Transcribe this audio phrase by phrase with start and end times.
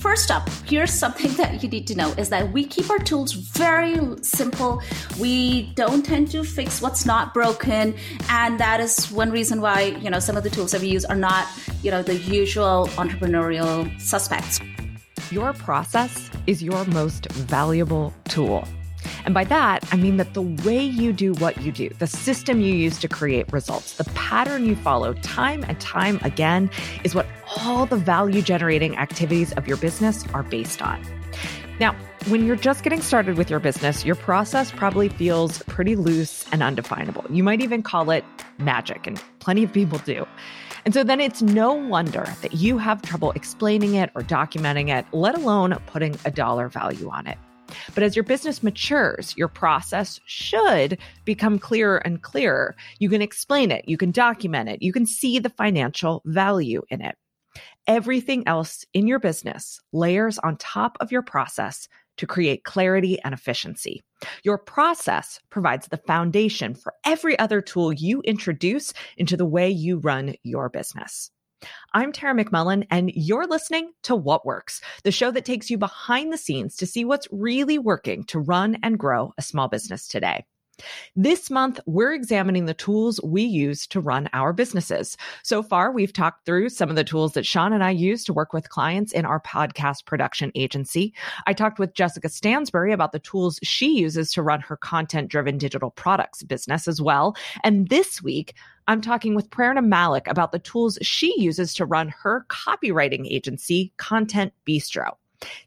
[0.00, 3.32] first up, here's something that you need to know is that we keep our tools
[3.32, 4.82] very simple.
[5.18, 7.94] We don't tend to fix what's not broken.
[8.30, 11.04] And that is one reason why, you know, some of the tools that we use
[11.04, 11.46] are not,
[11.82, 14.58] you know, the usual entrepreneurial suspects.
[15.30, 18.66] Your process is your most valuable tool.
[19.24, 22.60] And by that, I mean that the way you do what you do, the system
[22.60, 26.70] you use to create results, the pattern you follow time and time again
[27.04, 27.26] is what
[27.58, 31.02] all the value generating activities of your business are based on.
[31.78, 31.96] Now,
[32.28, 36.62] when you're just getting started with your business, your process probably feels pretty loose and
[36.62, 37.24] undefinable.
[37.30, 38.24] You might even call it
[38.58, 40.26] magic, and plenty of people do.
[40.84, 45.06] And so then it's no wonder that you have trouble explaining it or documenting it,
[45.12, 47.38] let alone putting a dollar value on it.
[47.94, 52.76] But as your business matures, your process should become clearer and clearer.
[52.98, 57.00] You can explain it, you can document it, you can see the financial value in
[57.00, 57.16] it.
[57.86, 63.32] Everything else in your business layers on top of your process to create clarity and
[63.32, 64.02] efficiency.
[64.44, 69.98] Your process provides the foundation for every other tool you introduce into the way you
[69.98, 71.30] run your business.
[71.92, 76.32] I'm Tara McMullin, and you're listening to What Works, the show that takes you behind
[76.32, 80.44] the scenes to see what's really working to run and grow a small business today.
[81.16, 85.16] This month, we're examining the tools we use to run our businesses.
[85.42, 88.32] So far, we've talked through some of the tools that Sean and I use to
[88.32, 91.12] work with clients in our podcast production agency.
[91.46, 95.58] I talked with Jessica Stansbury about the tools she uses to run her content driven
[95.58, 97.36] digital products business as well.
[97.62, 98.54] And this week,
[98.90, 103.92] I'm talking with Prerna Malik about the tools she uses to run her copywriting agency,
[103.98, 105.12] Content Bistro.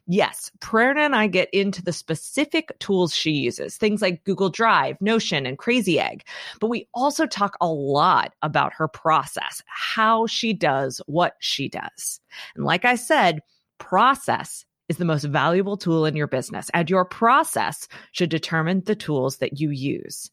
[0.06, 5.00] Yes, Prerna and I get into the specific tools she uses, things like Google Drive,
[5.00, 6.24] Notion, and Crazy Egg.
[6.60, 12.20] But we also talk a lot about her process, how she does what she does.
[12.56, 13.40] And like I said,
[13.78, 18.94] process is the most valuable tool in your business, and your process should determine the
[18.94, 20.30] tools that you use.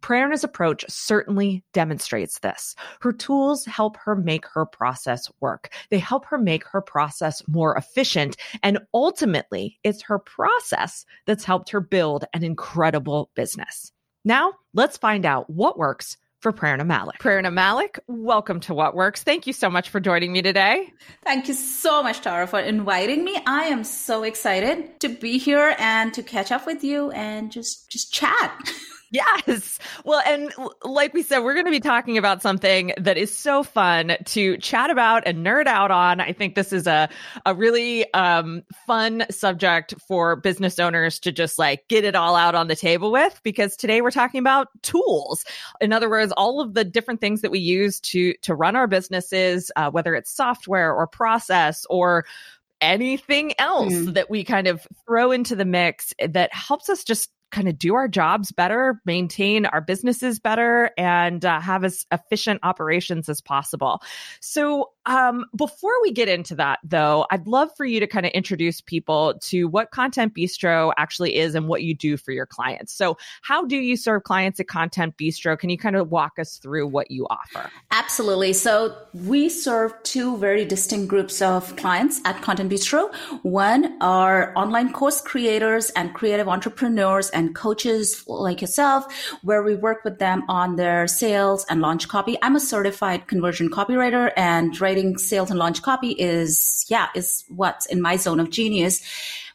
[0.00, 2.74] Prerna's approach certainly demonstrates this.
[3.00, 5.70] Her tools help her make her process work.
[5.90, 8.36] They help her make her process more efficient.
[8.62, 13.92] And ultimately, it's her process that's helped her build an incredible business.
[14.24, 17.18] Now, let's find out what works for Prerna Malik.
[17.18, 19.22] Prerna Malik, welcome to What Works.
[19.22, 20.92] Thank you so much for joining me today.
[21.24, 23.40] Thank you so much, Tara, for inviting me.
[23.46, 27.90] I am so excited to be here and to catch up with you and just
[27.90, 28.70] just chat.
[29.10, 29.78] Yes.
[30.04, 30.52] Well, and
[30.82, 34.58] like we said, we're going to be talking about something that is so fun to
[34.58, 36.20] chat about and nerd out on.
[36.20, 37.08] I think this is a,
[37.46, 42.54] a really um, fun subject for business owners to just like get it all out
[42.54, 45.44] on the table with because today we're talking about tools.
[45.80, 48.86] In other words, all of the different things that we use to, to run our
[48.86, 52.26] businesses, uh, whether it's software or process or
[52.80, 54.14] anything else mm.
[54.14, 57.94] that we kind of throw into the mix that helps us just kind of do
[57.94, 64.02] our jobs better, maintain our businesses better, and uh, have as efficient operations as possible.
[64.40, 68.32] So, um, before we get into that, though, I'd love for you to kind of
[68.32, 72.92] introduce people to what Content Bistro actually is and what you do for your clients.
[72.92, 75.58] So, how do you serve clients at Content Bistro?
[75.58, 77.70] Can you kind of walk us through what you offer?
[77.90, 78.52] Absolutely.
[78.52, 83.12] So, we serve two very distinct groups of clients at Content Bistro.
[83.42, 89.06] One are online course creators and creative entrepreneurs and coaches like yourself,
[89.42, 92.36] where we work with them on their sales and launch copy.
[92.42, 97.44] I'm a certified conversion copywriter and writing writing sales and launch copy is, yeah, is
[97.48, 99.00] what's in my zone of genius.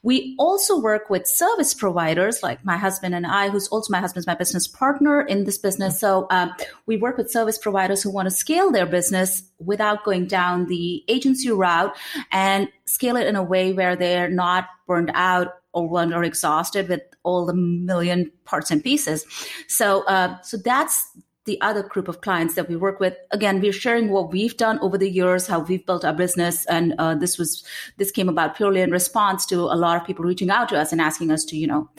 [0.01, 4.27] We also work with service providers like my husband and I, who's also my husband's
[4.27, 5.99] my business partner in this business.
[5.99, 6.51] So um,
[6.85, 11.03] we work with service providers who want to scale their business without going down the
[11.07, 11.95] agency route
[12.31, 16.89] and scale it in a way where they're not burned out or run or exhausted
[16.89, 19.25] with all the million parts and pieces.
[19.69, 21.09] So, uh, so that's
[21.45, 23.15] the other group of clients that we work with.
[23.31, 26.93] Again we're sharing what we've done over the years how we've built our business and
[26.99, 27.63] uh, this was
[27.97, 30.91] this came about purely in response to a lot of people reaching out to us
[30.91, 31.89] and asking us to you know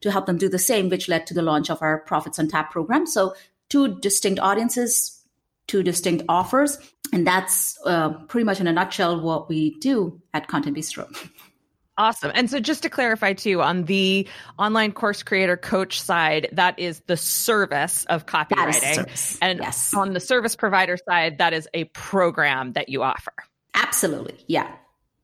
[0.00, 2.48] to help them do the same which led to the launch of our profits on
[2.48, 3.06] tap program.
[3.06, 3.34] So
[3.68, 5.18] two distinct audiences
[5.68, 6.78] two distinct offers
[7.12, 11.06] and that's uh, pretty much in a nutshell what we do at content bistro
[11.98, 12.30] Awesome.
[12.32, 17.00] And so just to clarify too, on the online course creator coach side, that is
[17.08, 19.38] the service of copywriting.
[19.42, 19.92] And yes.
[19.92, 23.32] on the service provider side, that is a program that you offer.
[23.74, 24.36] Absolutely.
[24.46, 24.72] Yeah.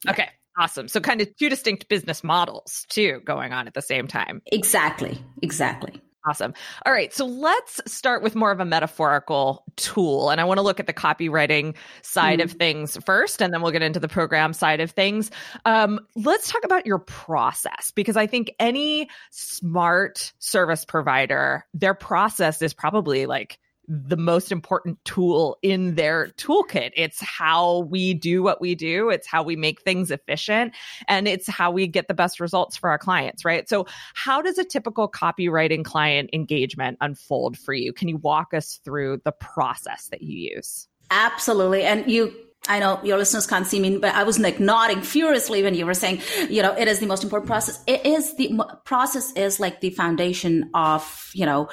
[0.09, 0.29] Okay.
[0.59, 0.89] Awesome.
[0.89, 4.43] So kind of two distinct business models too going on at the same time.
[4.47, 5.19] Exactly.
[5.43, 6.01] Exactly.
[6.27, 6.55] Awesome.
[6.87, 7.13] All right.
[7.13, 10.31] So let's start with more of a metaphorical tool.
[10.31, 12.45] And I want to look at the copywriting side mm.
[12.45, 15.31] of things first, and then we'll get into the program side of things.
[15.67, 22.63] Um, let's talk about your process because I think any smart service provider, their process
[22.63, 26.93] is probably like the most important tool in their toolkit.
[26.97, 29.11] It's how we do what we do.
[29.11, 30.75] It's how we make things efficient
[31.09, 33.69] and it's how we get the best results for our clients, right?
[33.69, 37.93] So how does a typical copywriting client engagement unfold for you?
[37.93, 40.89] Can you walk us through the process that you use?
[41.11, 41.83] Absolutely.
[41.83, 42.35] And you
[42.67, 45.85] I know your listeners can't see me, but I was like nodding furiously when you
[45.85, 47.83] were saying, you know, it is the most important process.
[47.87, 51.69] It is the process is like the foundation of, you know,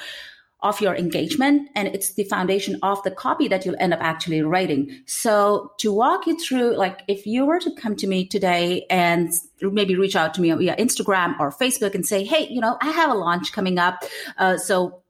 [0.62, 4.40] of your engagement and it's the foundation of the copy that you'll end up actually
[4.42, 5.02] writing.
[5.06, 9.30] So to walk you through, like if you were to come to me today and
[9.60, 12.90] maybe reach out to me via Instagram or Facebook and say, Hey, you know, I
[12.90, 14.04] have a launch coming up.
[14.38, 15.02] Uh, so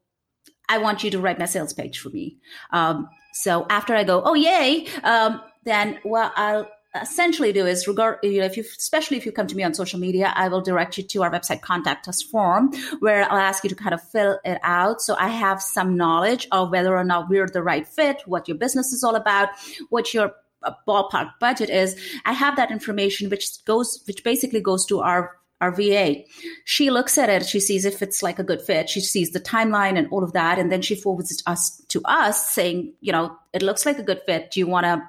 [0.68, 2.38] I want you to write my sales page for me.
[2.70, 4.86] Um, so after I go, Oh, yay.
[5.04, 6.68] Um, then, well, I'll,
[7.00, 9.72] essentially do is regard you know if you especially if you come to me on
[9.72, 13.64] social media i will direct you to our website contact us form where i'll ask
[13.64, 17.04] you to kind of fill it out so i have some knowledge of whether or
[17.04, 19.48] not we're the right fit what your business is all about
[19.88, 20.34] what your
[20.64, 25.36] uh, ballpark budget is i have that information which goes which basically goes to our
[25.62, 26.24] our VA.
[26.64, 29.38] She looks at it, she sees if it's like a good fit, she sees the
[29.38, 33.12] timeline and all of that, and then she forwards it us to us saying, you
[33.12, 34.50] know, it looks like a good fit.
[34.50, 35.08] Do you want to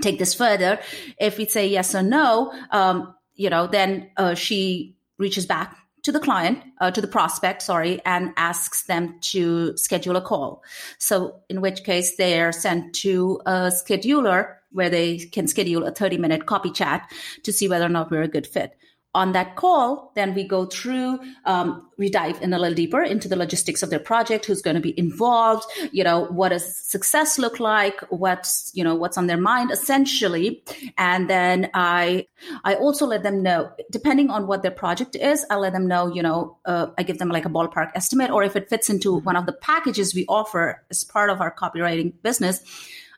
[0.00, 0.78] take this further,
[1.18, 6.12] if we say yes or no, um, you know, then uh, she reaches back to
[6.12, 10.62] the client, uh, to the prospect, sorry, and asks them to schedule a call.
[10.98, 15.90] So, in which case, they are sent to a scheduler where they can schedule a
[15.90, 17.10] 30 minute copy chat
[17.42, 18.76] to see whether or not we're a good fit
[19.12, 23.28] on that call, then we go through, um, we dive in a little deeper into
[23.28, 27.36] the logistics of their project, who's going to be involved, you know, what does success
[27.36, 30.62] look like, what's, you know, what's on their mind essentially.
[30.96, 32.28] And then I,
[32.62, 36.06] I also let them know, depending on what their project is, I let them know,
[36.06, 39.18] you know, uh, I give them like a ballpark estimate, or if it fits into
[39.18, 42.62] one of the packages we offer as part of our copywriting business,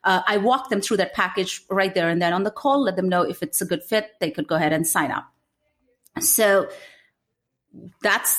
[0.04, 2.96] uh, I walk them through that package right there and then on the call, let
[2.96, 5.28] them know if it's a good fit, they could go ahead and sign up.
[6.20, 6.68] So
[8.02, 8.38] that's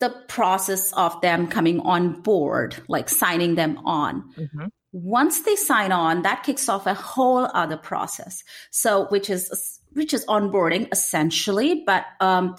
[0.00, 4.32] the process of them coming on board, like signing them on.
[4.36, 4.66] Mm-hmm.
[4.92, 8.42] Once they sign on, that kicks off a whole other process.
[8.70, 12.56] So, which is which is onboarding essentially, but um,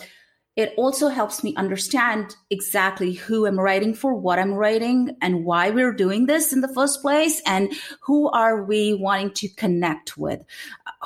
[0.56, 5.69] it also helps me understand exactly who I'm writing for, what I'm writing, and why
[5.69, 10.44] we're doing this in the first place, and who are we wanting to connect with,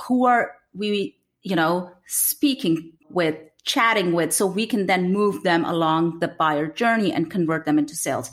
[0.07, 5.65] who are we, you know, speaking with, chatting with, so we can then move them
[5.65, 8.29] along the buyer journey and convert them into sales.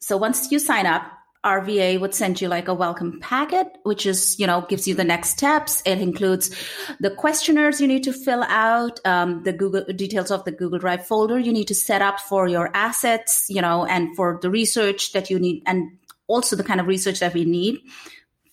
[0.00, 1.04] So once you sign up,
[1.44, 5.02] RVA would send you like a welcome packet, which is, you know, gives you the
[5.02, 5.82] next steps.
[5.84, 6.54] It includes
[7.00, 11.04] the questionnaires you need to fill out, um, the Google details of the Google Drive
[11.04, 15.12] folder you need to set up for your assets, you know, and for the research
[15.12, 15.98] that you need, and
[16.28, 17.80] also the kind of research that we need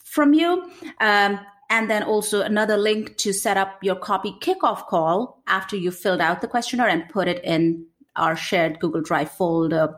[0.03, 0.71] from you.
[0.99, 5.91] Um, and then also another link to set up your copy kickoff call after you
[5.91, 7.85] filled out the questionnaire and put it in
[8.15, 9.95] our shared Google Drive folder.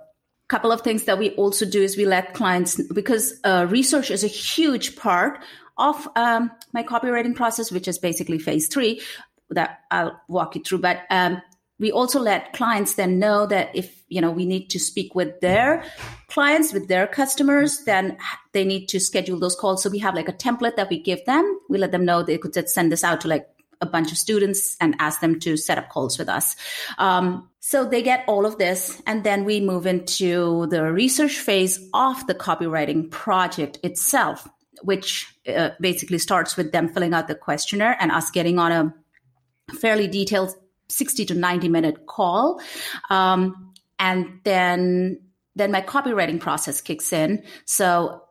[0.50, 4.24] Couple of things that we also do is we let clients because uh, research is
[4.24, 5.40] a huge part
[5.78, 9.02] of um, my copywriting process, which is basically phase three
[9.50, 10.80] that I'll walk you through.
[10.80, 11.42] But um,
[11.82, 15.42] we also let clients then know that if you know we need to speak with
[15.42, 15.84] their
[16.28, 18.18] clients with their customers then
[18.54, 19.84] they need to schedule those calls.
[19.84, 21.60] So we have like a template that we give them.
[21.70, 23.48] We let them know they could just send this out to like
[23.82, 26.56] a bunch of students and ask them to set up calls with us.
[27.00, 31.80] Um, so they get all of this and then we move into the research phase
[31.94, 34.48] of the copywriting project itself
[34.84, 39.76] which uh, basically starts with them filling out the questionnaire and us getting on a
[39.76, 40.56] fairly detailed
[40.92, 42.62] 60 to 90 minute call.
[43.10, 45.20] Um, and then,
[45.56, 47.44] then my copywriting process kicks in.
[47.66, 48.24] So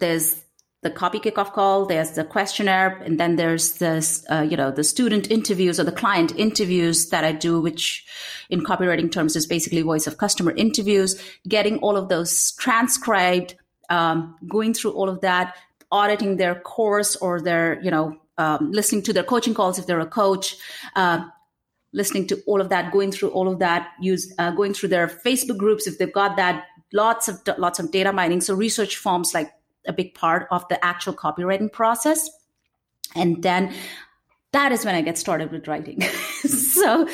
[0.00, 0.44] there's
[0.84, 4.84] the copy kickoff call, there's the questionnaire, and then there's this, uh, you know, the
[4.84, 8.04] student interviews or the client interviews that I do, which
[8.50, 13.54] in copywriting terms is basically voice of customer interviews, getting all of those transcribed,
[13.88, 15.56] um, going through all of that,
[15.90, 20.00] auditing their course or their, you know, um, listening to their coaching calls if they're
[20.00, 20.56] a coach,
[20.96, 21.24] uh,
[21.94, 25.08] listening to all of that, going through all of that, use uh, going through their
[25.08, 28.40] Facebook groups if they've got that, lots of lots of data mining.
[28.40, 29.50] So research forms like
[29.86, 32.28] a big part of the actual copywriting process,
[33.14, 33.72] and then
[34.54, 36.00] that is when I get started with writing.
[36.46, 37.08] so,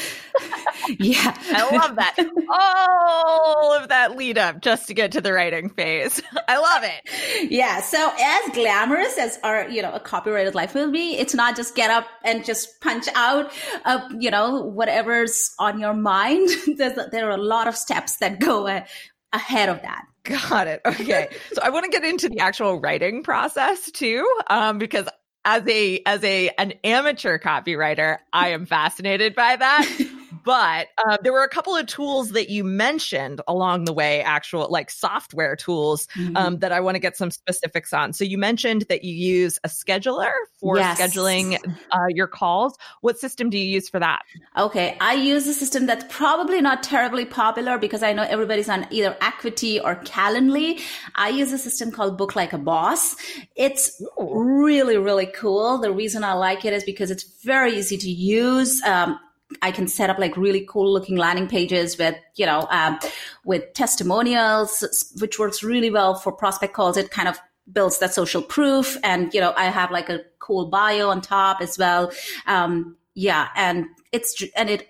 [0.99, 1.35] yeah.
[1.53, 2.17] I love that.
[2.51, 6.23] All of that lead up just to get to the writing phase.
[6.49, 7.51] I love it.
[7.51, 7.81] Yeah.
[7.81, 11.75] So, as glamorous as our, you know, a copyrighted life will be, it's not just
[11.75, 13.51] get up and just punch out,
[13.85, 16.49] uh, you know, whatever's on your mind.
[16.77, 18.85] There's, there are a lot of steps that go uh,
[19.33, 20.05] ahead of that.
[20.25, 20.83] Got it.
[20.85, 21.29] Okay.
[21.53, 25.09] so I want to get into the actual writing process too, um, because
[25.45, 29.89] as a as a an amateur copywriter, I am fascinated by that.
[30.45, 34.69] but uh, there were a couple of tools that you mentioned along the way, actual
[34.71, 36.37] like software tools mm-hmm.
[36.37, 38.13] um, that I want to get some specifics on.
[38.13, 41.01] So you mentioned that you use a scheduler for yes.
[41.01, 41.59] scheduling
[41.91, 42.77] uh, your calls.
[43.01, 44.23] What system do you use for that?
[44.57, 48.87] Okay, I use a system that's probably not terribly popular because I know everybody's on
[48.91, 50.81] either Acuity or Calendly.
[51.15, 53.17] I use a system called Book Like a Boss.
[53.57, 54.31] It's Ooh.
[54.33, 55.79] really, really cool.
[55.79, 58.83] The reason I like it is because it's very easy to use.
[58.83, 59.19] Um,
[59.63, 62.99] I can set up like really cool looking landing pages with, you know, um,
[63.45, 66.97] with testimonials, which works really well for prospect calls.
[66.97, 67.39] It kind of
[67.73, 68.97] builds that social proof.
[69.03, 72.13] And, you know, I have like a cool bio on top as well.
[72.47, 73.49] Um, yeah.
[73.57, 74.89] And it's, and it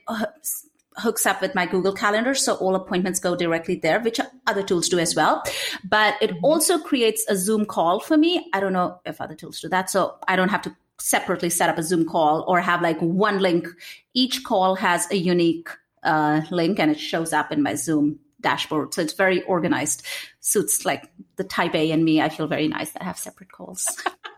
[0.97, 2.35] hooks up with my Google Calendar.
[2.35, 5.43] So all appointments go directly there, which other tools do as well.
[5.85, 6.45] But it mm-hmm.
[6.45, 8.49] also creates a Zoom call for me.
[8.53, 9.91] I don't know if other tools do that.
[9.91, 13.39] So I don't have to separately set up a Zoom call or have like one
[13.39, 13.67] link.
[14.15, 15.69] Each call has a unique
[16.03, 18.95] uh, link and it shows up in my Zoom dashboard.
[18.95, 20.05] So it's very organized.
[20.41, 22.21] Suits like the type A and me.
[22.21, 23.87] I feel very nice that I have separate calls.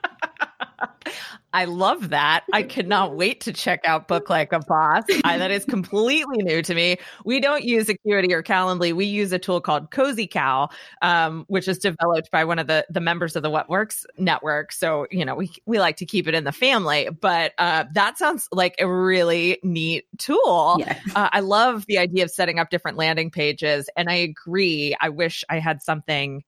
[1.54, 2.44] I love that.
[2.52, 5.04] I cannot wait to check out Book Like a Boss.
[5.24, 6.96] I, that is completely new to me.
[7.26, 8.94] We don't use Acuity or Calendly.
[8.94, 10.72] We use a tool called CozyCal,
[11.02, 14.72] um, which is developed by one of the, the members of the What Works network.
[14.72, 18.16] So, you know, we, we like to keep it in the family, but uh, that
[18.16, 20.76] sounds like a really neat tool.
[20.78, 20.98] Yeah.
[21.14, 23.90] Uh, I love the idea of setting up different landing pages.
[23.94, 24.96] And I agree.
[25.00, 26.44] I wish I had something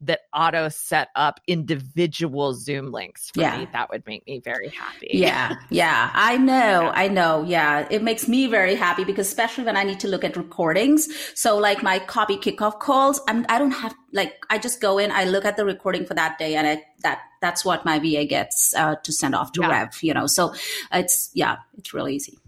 [0.00, 3.58] that auto set up individual Zoom links for yeah.
[3.58, 3.68] me.
[3.72, 5.10] That would make me very happy.
[5.12, 5.56] Yeah.
[5.70, 6.10] Yeah.
[6.14, 6.92] I know.
[6.94, 7.42] I know.
[7.42, 7.86] Yeah.
[7.90, 11.08] It makes me very happy because especially when I need to look at recordings.
[11.34, 15.10] So like my copy kickoff calls, I'm, I don't have like, I just go in,
[15.10, 18.24] I look at the recording for that day and I, that, that's what my VA
[18.24, 19.68] gets uh, to send off to yeah.
[19.68, 20.26] Rev, you know?
[20.26, 20.54] So
[20.92, 22.38] it's, yeah, it's really easy.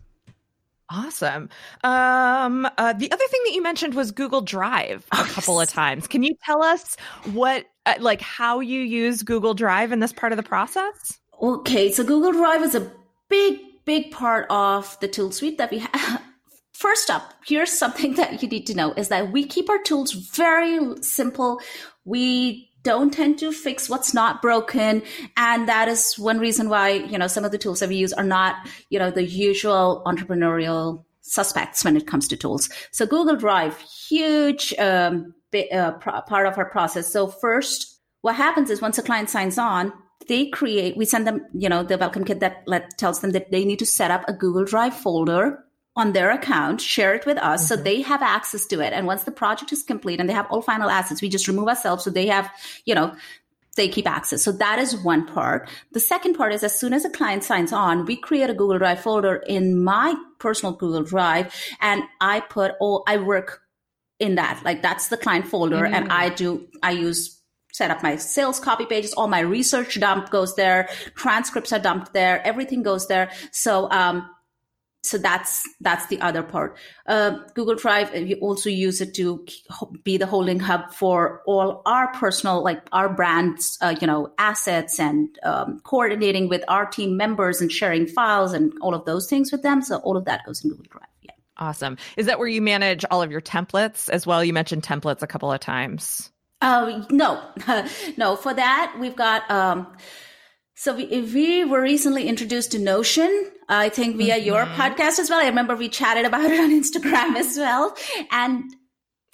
[0.89, 1.49] Awesome.
[1.83, 5.69] Um, uh, the other thing that you mentioned was Google Drive a oh, couple of
[5.69, 6.07] times.
[6.07, 6.97] Can you tell us
[7.33, 11.19] what, uh, like, how you use Google Drive in this part of the process?
[11.43, 12.91] Okay, so Google Drive is a
[13.29, 16.23] big, big part of the tool suite that we have.
[16.73, 20.13] First up, here's something that you need to know is that we keep our tools
[20.13, 21.61] very simple.
[22.05, 25.03] We don't tend to fix what's not broken.
[25.37, 28.13] And that is one reason why, you know, some of the tools that we use
[28.13, 28.55] are not,
[28.91, 32.71] you know, the usual entrepreneurial suspects when it comes to tools.
[32.93, 33.77] So Google Drive,
[34.09, 37.13] huge um, bit, uh, part of our process.
[37.13, 39.93] So first, what happens is once a client signs on,
[40.29, 43.51] they create, we send them, you know, the welcome kit that let, tells them that
[43.51, 45.59] they need to set up a Google Drive folder
[45.97, 47.75] on their account, share it with us mm-hmm.
[47.75, 48.93] so they have access to it.
[48.93, 51.69] And once the project is complete and they have all final assets, we just remove
[51.69, 52.51] ourselves so they have,
[52.85, 53.15] you know,
[53.77, 54.43] they keep access.
[54.43, 55.69] So that is one part.
[55.93, 58.79] The second part is as soon as a client signs on, we create a Google
[58.79, 63.63] Drive folder in my personal Google Drive and I put all, I work
[64.19, 64.63] in that.
[64.65, 65.95] Like that's the client folder mm-hmm.
[65.95, 67.41] and I do, I use
[67.73, 72.15] set up my sales copy pages, all my research dump goes there, transcripts are dumped
[72.15, 73.31] there, everything goes there.
[73.53, 74.27] So, um,
[75.07, 76.77] so that's that's the other part.
[77.07, 79.47] Uh, Google Drive, we also use it to
[80.03, 84.99] be the holding hub for all our personal, like our brands, uh, you know, assets
[84.99, 89.53] and um, coordinating with our team members and sharing files and all of those things
[89.53, 89.81] with them.
[89.83, 91.09] So all of that goes in Google Drive.
[91.23, 91.33] Yeah.
[91.59, 91.97] Awesome.
[92.17, 94.43] Is that where you manage all of your templates as well?
[94.43, 96.31] You mentioned templates a couple of times.
[96.61, 97.41] Uh, no,
[98.17, 98.37] no.
[98.37, 99.49] For that, we've got.
[99.51, 99.87] Um,
[100.79, 104.47] so we, we were recently introduced to Notion, I think via mm-hmm.
[104.47, 105.43] your podcast as well.
[105.43, 107.97] I remember we chatted about it on Instagram as well.
[108.31, 108.65] And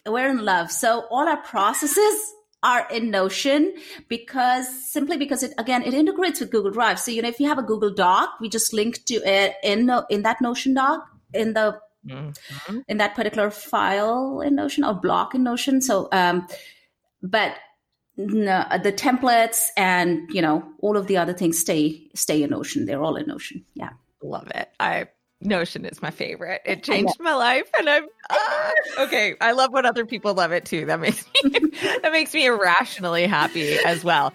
[0.07, 0.71] we're in love.
[0.71, 2.33] So all our processes
[2.63, 3.75] are in Notion
[4.09, 7.01] because simply because it again it integrates with Google Drive.
[7.01, 9.91] So you know if you have a Google Doc, we just link to it in
[10.11, 12.79] in that Notion doc in the mm-hmm.
[12.87, 15.81] in that particular file in Notion or block in Notion.
[15.81, 16.47] So um,
[17.21, 17.57] but
[18.17, 22.87] the templates and you know all of the other things stay stay in Notion.
[22.87, 23.65] They're all in Notion.
[23.75, 23.91] Yeah,
[24.23, 24.69] love it.
[24.79, 25.07] I
[25.41, 26.63] Notion is my favorite.
[26.65, 29.35] It changed my life, and I'm ah, okay.
[29.41, 30.87] I love when other people love it too.
[30.87, 31.51] That makes me
[32.03, 34.33] that makes me irrationally happy as well.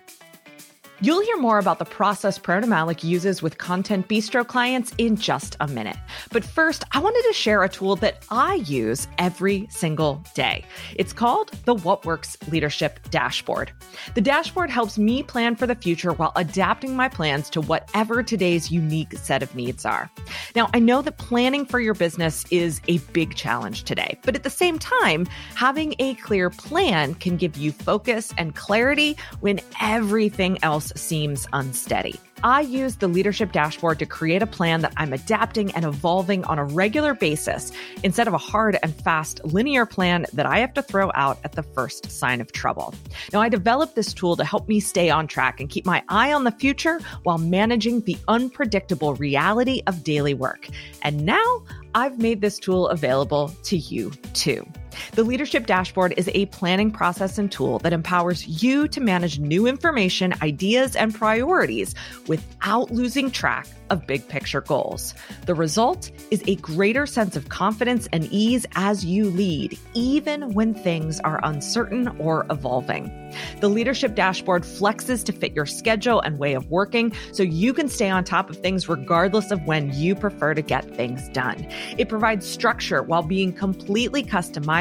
[0.99, 5.55] You'll hear more about the process Prerna Malik uses with Content Bistro clients in just
[5.59, 5.95] a minute.
[6.31, 10.65] But first, I wanted to share a tool that I use every single day.
[10.95, 13.71] It's called the What Works Leadership Dashboard.
[14.15, 18.71] The dashboard helps me plan for the future while adapting my plans to whatever today's
[18.71, 20.09] unique set of needs are.
[20.55, 24.41] Now, I know that planning for your business is a big challenge today, but at
[24.41, 30.57] the same time, having a clear plan can give you focus and clarity when everything
[30.63, 32.15] else seems unsteady.
[32.43, 36.59] I use the leadership dashboard to create a plan that I'm adapting and evolving on
[36.59, 37.71] a regular basis
[38.03, 41.53] instead of a hard and fast linear plan that I have to throw out at
[41.53, 42.93] the first sign of trouble.
[43.33, 46.31] Now, I developed this tool to help me stay on track and keep my eye
[46.31, 50.67] on the future while managing the unpredictable reality of daily work.
[51.01, 51.63] And now
[51.95, 54.65] I've made this tool available to you too.
[55.13, 59.67] The Leadership Dashboard is a planning process and tool that empowers you to manage new
[59.67, 61.95] information, ideas, and priorities
[62.27, 65.13] without losing track of big picture goals.
[65.45, 70.73] The result is a greater sense of confidence and ease as you lead, even when
[70.73, 73.11] things are uncertain or evolving.
[73.59, 77.89] The leadership dashboard flexes to fit your schedule and way of working so you can
[77.89, 81.67] stay on top of things regardless of when you prefer to get things done.
[81.97, 84.23] It provides structure while being completely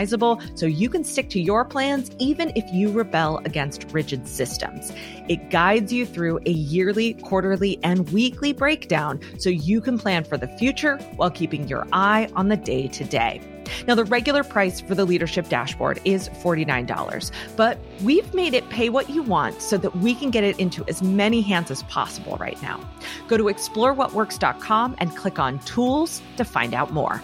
[0.07, 4.93] customizable so you can stick to your plans even if you rebel against rigid systems.
[5.29, 10.37] It guides you through a yearly, quarterly, and weekly breakdown so you can plan for
[10.37, 13.41] the future while keeping your eye on the day to day.
[13.89, 18.91] Now, the regular price for the leadership dashboard is $49, but we've made it pay
[18.91, 22.37] what you want so that we can get it into as many hands as possible
[22.37, 22.79] right now.
[23.27, 27.21] Go to explorewhatworks.com and click on tools to find out more.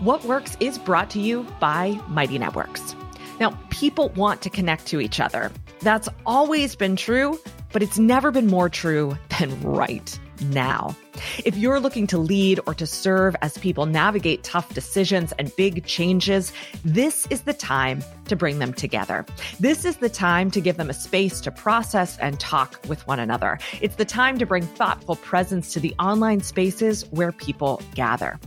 [0.00, 2.94] What Works is brought to you by Mighty Networks.
[3.40, 5.50] Now, people want to connect to each other.
[5.80, 7.36] That's always been true,
[7.72, 10.96] but it's never been more true than right now.
[11.44, 15.84] If you're looking to lead or to serve as people navigate tough decisions and big
[15.84, 16.52] changes,
[16.84, 19.26] this is the time to bring them together.
[19.58, 23.18] This is the time to give them a space to process and talk with one
[23.18, 23.58] another.
[23.80, 28.38] It's the time to bring thoughtful presence to the online spaces where people gather.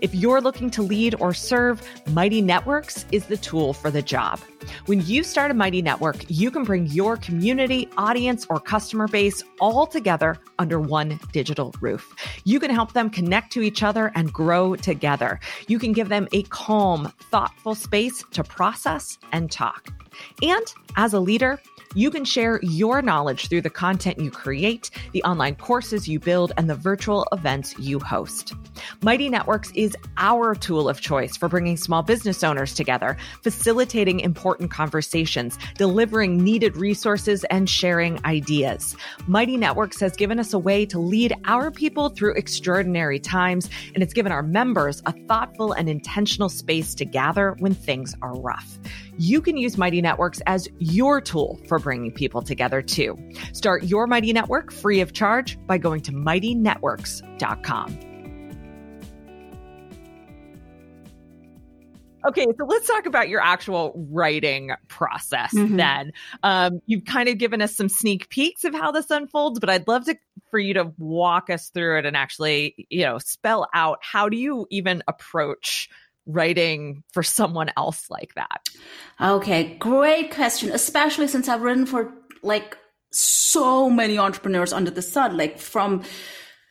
[0.00, 4.40] If you're looking to lead or serve, Mighty Networks is the tool for the job.
[4.86, 9.42] When you start a Mighty Network, you can bring your community, audience, or customer base
[9.60, 12.14] all together under one digital roof.
[12.44, 15.40] You can help them connect to each other and grow together.
[15.68, 19.88] You can give them a calm, thoughtful space to process and talk.
[20.42, 20.64] And
[20.96, 21.60] as a leader,
[21.98, 26.52] you can share your knowledge through the content you create, the online courses you build,
[26.56, 28.54] and the virtual events you host.
[29.02, 34.70] Mighty Networks is our tool of choice for bringing small business owners together, facilitating important
[34.70, 38.94] conversations, delivering needed resources, and sharing ideas.
[39.26, 44.04] Mighty Networks has given us a way to lead our people through extraordinary times, and
[44.04, 48.78] it's given our members a thoughtful and intentional space to gather when things are rough
[49.18, 53.18] you can use Mighty Networks as your tool for bringing people together too.
[53.52, 57.98] Start your Mighty Network free of charge by going to mightynetworks.com.
[62.26, 65.76] Okay, so let's talk about your actual writing process mm-hmm.
[65.76, 66.12] then.
[66.42, 69.86] Um, you've kind of given us some sneak peeks of how this unfolds, but I'd
[69.86, 70.16] love to
[70.50, 74.36] for you to walk us through it and actually, you know, spell out how do
[74.36, 75.88] you even approach
[76.28, 78.68] writing for someone else like that?
[79.20, 82.12] Okay, great question, especially since I've written for
[82.42, 82.76] like
[83.10, 86.04] so many entrepreneurs under the sun, like from,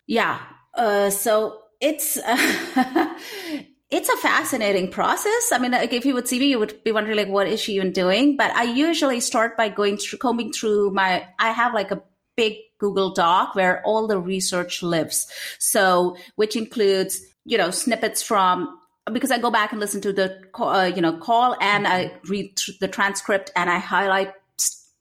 [0.05, 0.39] yeah.
[0.75, 3.13] Uh, so it's, uh,
[3.89, 5.51] it's a fascinating process.
[5.51, 7.59] I mean, like if you would see me, you would be wondering like, what is
[7.59, 8.37] she even doing?
[8.37, 12.03] But I usually start by going through, combing through my, I have like a
[12.35, 15.27] big Google Doc where all the research lives.
[15.57, 18.77] So, which includes, you know, snippets from
[19.11, 22.59] because I go back and listen to the uh, you know call and I read
[22.79, 24.33] the transcript and I highlight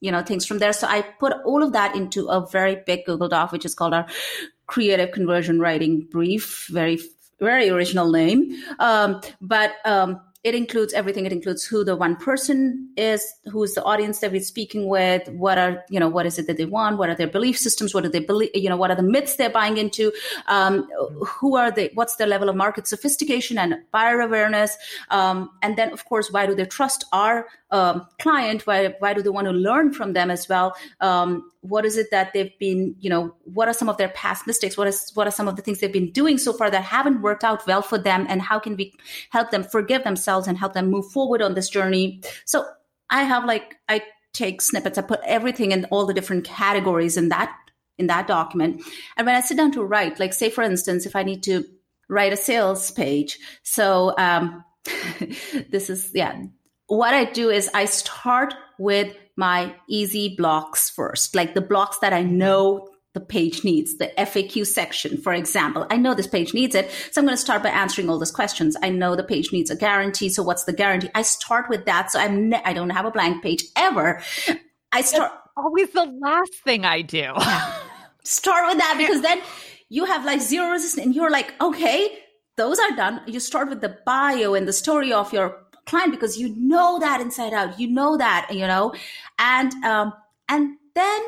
[0.01, 0.73] you know things from there.
[0.73, 3.95] So I put all of that into a very big Google Doc, which is called
[3.95, 4.07] our
[4.67, 6.67] creative conversion writing brief.
[6.71, 6.99] Very
[7.39, 11.27] very original name, um, but um, it includes everything.
[11.27, 15.29] It includes who the one person is, who is the audience that we're speaking with,
[15.31, 17.93] what are, you know, what is it that they want, what are their belief systems,
[17.93, 20.13] what are they believe, you know, what are the myths they're buying into,
[20.47, 20.89] um,
[21.27, 24.79] who are they, what's their level of market sophistication and buyer awareness,
[25.11, 28.67] um, and then of course, why do they trust our um, client?
[28.67, 30.77] Why why do they want to learn from them as well?
[31.01, 34.47] Um, what is it that they've been you know what are some of their past
[34.47, 36.83] mistakes what is what are some of the things they've been doing so far that
[36.83, 38.93] haven't worked out well for them and how can we
[39.31, 42.65] help them forgive themselves and help them move forward on this journey so
[43.11, 44.01] i have like i
[44.37, 44.99] take snippets.
[44.99, 47.53] I put everything in all the different categories in that
[47.99, 48.83] in that document.
[49.17, 51.65] And when I sit down to write, like say for instance, if I need to
[52.09, 54.63] write a sales page, so um,
[55.71, 56.43] this is yeah.
[56.89, 62.13] What I do is I start with my easy blocks first, like the blocks that
[62.13, 65.87] I know the page needs, the FAQ section, for example.
[65.91, 66.91] I know this page needs it.
[67.11, 68.77] So I'm going to start by answering all those questions.
[68.83, 70.29] I know the page needs a guarantee.
[70.29, 71.09] So what's the guarantee?
[71.15, 72.11] I start with that.
[72.11, 74.21] So I'm, ne- I don't have a blank page ever.
[74.93, 77.33] I start That's always the last thing I do.
[78.23, 79.41] start with that because then
[79.89, 82.19] you have like zero resistance and you're like, okay,
[82.59, 83.23] those are done.
[83.27, 87.21] You start with the bio and the story of your client because you know that
[87.21, 87.79] inside out.
[87.81, 88.95] You know that, you know,
[89.39, 90.13] and, um,
[90.49, 91.23] and then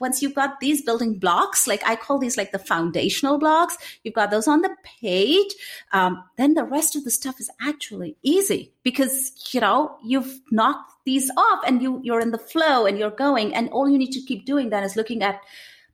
[0.00, 4.14] once you've got these building blocks, like I call these like the foundational blocks, you've
[4.14, 5.54] got those on the page,
[5.92, 10.92] um, then the rest of the stuff is actually easy because, you know, you've knocked
[11.04, 13.54] these off and you, you're in the flow and you're going.
[13.54, 15.40] And all you need to keep doing then is looking at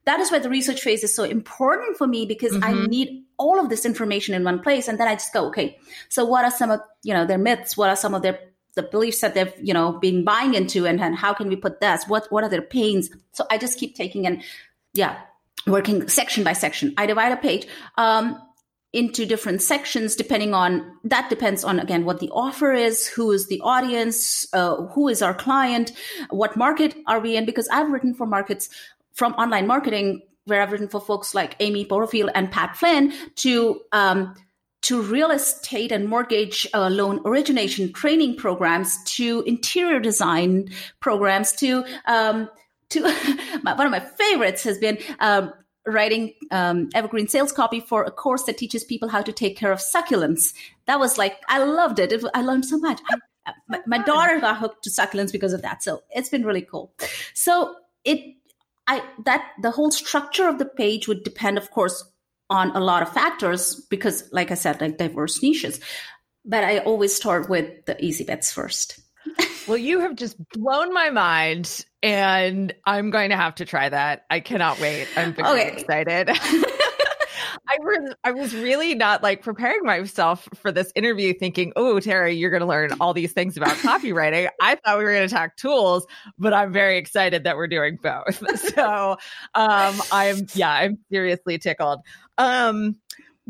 [0.06, 2.64] that is where the research phase is so important for me because mm-hmm.
[2.64, 4.86] I need all of this information in one place.
[4.86, 5.78] And then I just go, okay,
[6.10, 7.76] so what are some of, you know, their myths?
[7.76, 8.38] What are some of their
[8.74, 11.80] the beliefs that they've you know been buying into and, and how can we put
[11.80, 14.44] that what what are their pains so i just keep taking and
[14.94, 15.18] yeah
[15.66, 17.66] working section by section i divide a page
[17.98, 18.40] um,
[18.92, 23.48] into different sections depending on that depends on again what the offer is who is
[23.48, 25.92] the audience uh, who is our client
[26.30, 28.68] what market are we in because i've written for markets
[29.14, 33.80] from online marketing where i've written for folks like amy porterfield and pat flynn to
[33.92, 34.34] um,
[34.82, 40.68] to real estate and mortgage uh, loan origination training programs to interior design
[41.00, 42.48] programs to um,
[42.90, 43.02] to
[43.62, 45.52] one of my favorites has been um,
[45.86, 49.72] writing um, evergreen sales copy for a course that teaches people how to take care
[49.72, 50.52] of succulents.
[50.86, 52.12] That was like I loved it.
[52.12, 53.00] it I learned so much.
[53.10, 55.82] I, my, my daughter got hooked to succulents because of that.
[55.82, 56.92] So it's been really cool.
[57.34, 58.36] So it
[58.90, 62.02] I that the whole structure of the page would depend, of course,
[62.50, 65.78] on a lot of factors because, like I said, like diverse niches.
[66.44, 68.98] But I always start with the easy bets first.
[69.68, 74.24] well, you have just blown my mind, and I'm going to have to try that.
[74.28, 75.06] I cannot wait.
[75.16, 75.72] I'm very okay.
[75.76, 76.28] excited.
[77.90, 82.34] I was I was really not like preparing myself for this interview thinking, oh, Terry,
[82.34, 84.48] you're going to learn all these things about copywriting.
[84.60, 86.06] I thought we were going to talk tools,
[86.38, 88.42] but I'm very excited that we're doing both.
[88.74, 89.16] so
[89.54, 92.00] um, I'm yeah, I'm seriously tickled.
[92.38, 92.96] Um,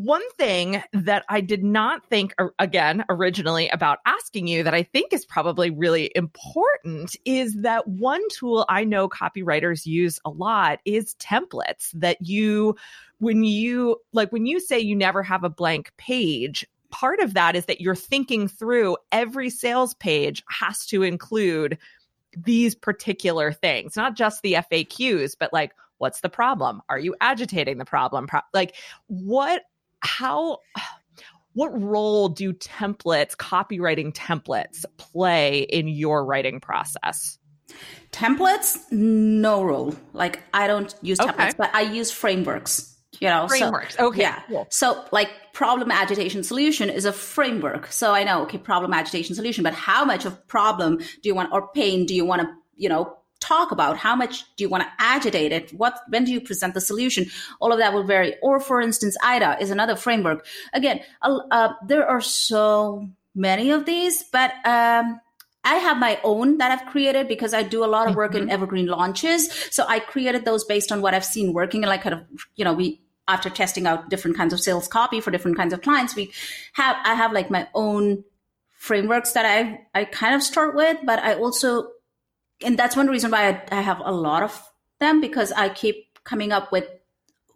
[0.04, 5.12] one thing that I did not think, again, originally about asking you that I think
[5.12, 11.14] is probably really important is that one tool I know copywriters use a lot is
[11.16, 12.76] templates that you,
[13.18, 17.54] when you, like, when you say you never have a blank page, part of that
[17.54, 21.76] is that you're thinking through every sales page has to include
[22.36, 26.80] these particular things, not just the FAQs, but like, what's the problem?
[26.88, 28.26] Are you agitating the problem?
[28.54, 29.62] Like, what
[30.00, 30.58] how
[31.52, 37.38] what role do templates, copywriting templates, play in your writing process?
[38.12, 39.94] Templates, no role.
[40.12, 41.54] Like I don't use templates, okay.
[41.58, 42.86] but I use frameworks.
[43.20, 43.96] You know, frameworks.
[43.96, 44.22] So, okay.
[44.22, 44.40] Yeah.
[44.48, 44.66] Cool.
[44.70, 47.92] So like problem agitation solution is a framework.
[47.92, 51.52] So I know, okay, problem agitation solution, but how much of problem do you want
[51.52, 54.83] or pain do you want to, you know, talk about how much do you want
[54.83, 57.26] to agitate it what when do you present the solution
[57.61, 62.07] all of that will vary or for instance AIDA is another framework again uh, there
[62.07, 65.20] are so many of these but um,
[65.62, 68.44] I have my own that I've created because I do a lot of work mm-hmm.
[68.44, 69.53] in evergreen launches.
[69.70, 72.22] So I created those based on what I've seen working and like kind of,
[72.57, 75.83] you know, we after testing out different kinds of sales copy for different kinds of
[75.83, 76.33] clients, we
[76.72, 78.24] have I have like my own
[78.72, 81.90] frameworks that I I kind of start with, but I also
[82.64, 84.62] and that's one reason why I, I have a lot of
[84.98, 86.88] them because I keep coming up with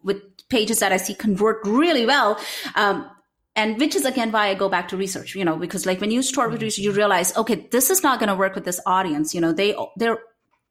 [0.03, 2.39] with pages that I see convert really well.
[2.75, 3.09] Um,
[3.55, 6.11] and which is again why I go back to research, you know, because like when
[6.11, 8.81] you start with research, you realize, okay, this is not going to work with this
[8.85, 9.33] audience.
[9.33, 10.19] You know, they they're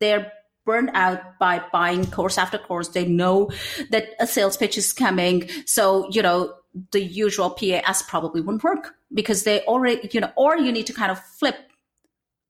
[0.01, 0.33] they're
[0.67, 2.89] burned out by buying course after course.
[2.89, 3.51] They know
[3.91, 6.55] that a sales pitch is coming, so you know
[6.93, 10.93] the usual PAS probably wouldn't work because they already, you know, or you need to
[10.93, 11.57] kind of flip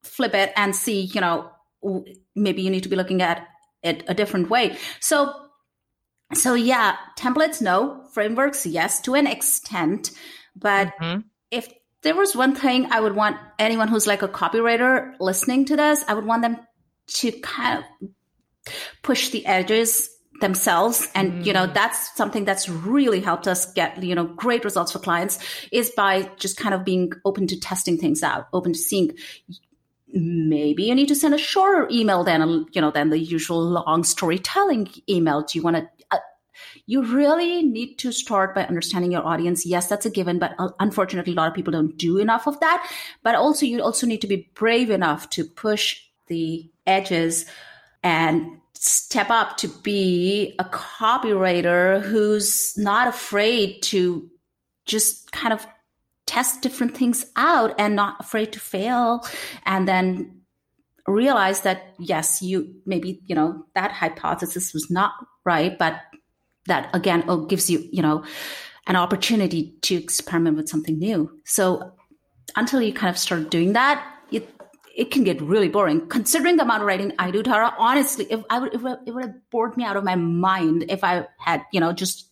[0.03, 1.49] flip it and see, you know,
[2.35, 3.47] maybe you need to be looking at
[3.83, 4.77] it a different way.
[4.99, 5.33] So,
[6.33, 8.03] so yeah, templates, no.
[8.13, 10.11] Frameworks, yes, to an extent.
[10.55, 11.21] But mm-hmm.
[11.51, 11.71] if
[12.01, 16.03] there was one thing I would want anyone who's like a copywriter listening to this,
[16.07, 16.57] I would want them
[17.07, 18.09] to kind of
[19.03, 20.09] push the edges
[20.41, 21.45] themselves and mm.
[21.45, 21.73] you know mm.
[21.73, 25.39] that's something that's really helped us get you know great results for clients
[25.71, 29.11] is by just kind of being open to testing things out open to seeing
[30.15, 34.03] maybe you need to send a shorter email than you know than the usual long
[34.03, 35.41] storytelling email.
[35.41, 35.89] Do you want to?
[36.11, 36.19] Uh,
[36.85, 39.65] you really need to start by understanding your audience.
[39.65, 42.59] Yes, that's a given, but uh, unfortunately, a lot of people don't do enough of
[42.61, 42.89] that.
[43.23, 47.45] But also, you also need to be brave enough to push the edges
[48.01, 54.29] and step up to be a copywriter who's not afraid to
[54.85, 55.65] just kind of
[56.25, 59.25] test different things out and not afraid to fail
[59.65, 60.41] and then
[61.07, 65.11] realize that yes you maybe you know that hypothesis was not
[65.45, 66.01] right but
[66.65, 68.23] that again oh, gives you you know
[68.87, 71.31] an opportunity to experiment with something new.
[71.45, 71.93] So
[72.55, 74.49] until you kind of start doing that it
[74.95, 76.07] it can get really boring.
[76.07, 79.49] Considering the amount of writing i do tara honestly if i would it would have
[79.51, 82.31] bored me out of my mind if i had you know just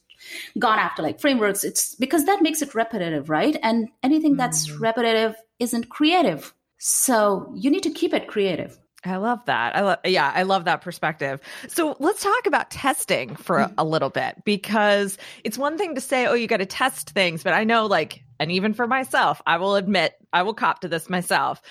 [0.59, 4.79] gone after like frameworks it's because that makes it repetitive right and anything that's mm.
[4.79, 9.75] repetitive isn't creative so you need to keep it creative I love that.
[9.75, 11.41] I love, yeah, I love that perspective.
[11.67, 16.01] So let's talk about testing for a, a, little bit because it's one thing to
[16.01, 19.41] say, oh, you got to test things, but I know, like, and even for myself,
[19.45, 21.61] I will admit, I will cop to this myself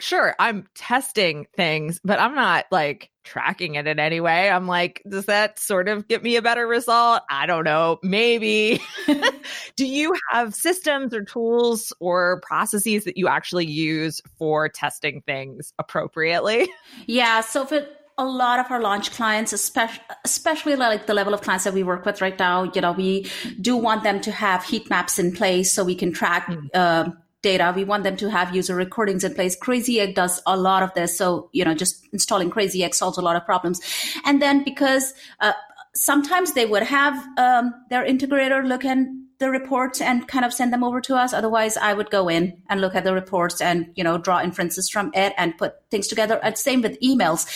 [0.00, 4.50] sure, I'm testing things, but I'm not like tracking it in any way.
[4.50, 7.22] I'm like, does that sort of get me a better result?
[7.30, 7.98] I don't know.
[8.02, 8.80] Maybe.
[9.76, 15.72] Do you have systems or tools or processes that you actually use for testing things
[15.78, 16.68] appropriately?
[17.06, 17.40] Yeah.
[17.40, 21.64] So for a lot of our launch clients, especially, especially like the level of clients
[21.64, 23.28] that we work with right now, you know, we
[23.60, 26.68] do want them to have heat maps in place so we can track mm.
[26.74, 27.10] uh,
[27.44, 27.72] data.
[27.76, 29.54] We want them to have user recordings in place.
[29.54, 31.16] Crazy Egg does a lot of this.
[31.16, 33.80] So, you know, just installing Crazy Egg solves a lot of problems.
[34.24, 35.52] And then because uh,
[35.94, 38.98] sometimes they would have um, their integrator look at
[39.38, 41.32] the reports and kind of send them over to us.
[41.32, 44.88] Otherwise, I would go in and look at the reports and, you know, draw inferences
[44.88, 46.40] from it and put things together.
[46.42, 47.46] And same with emails.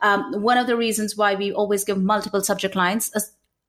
[0.00, 3.20] Um, one of the reasons why we always give multiple subject lines, a,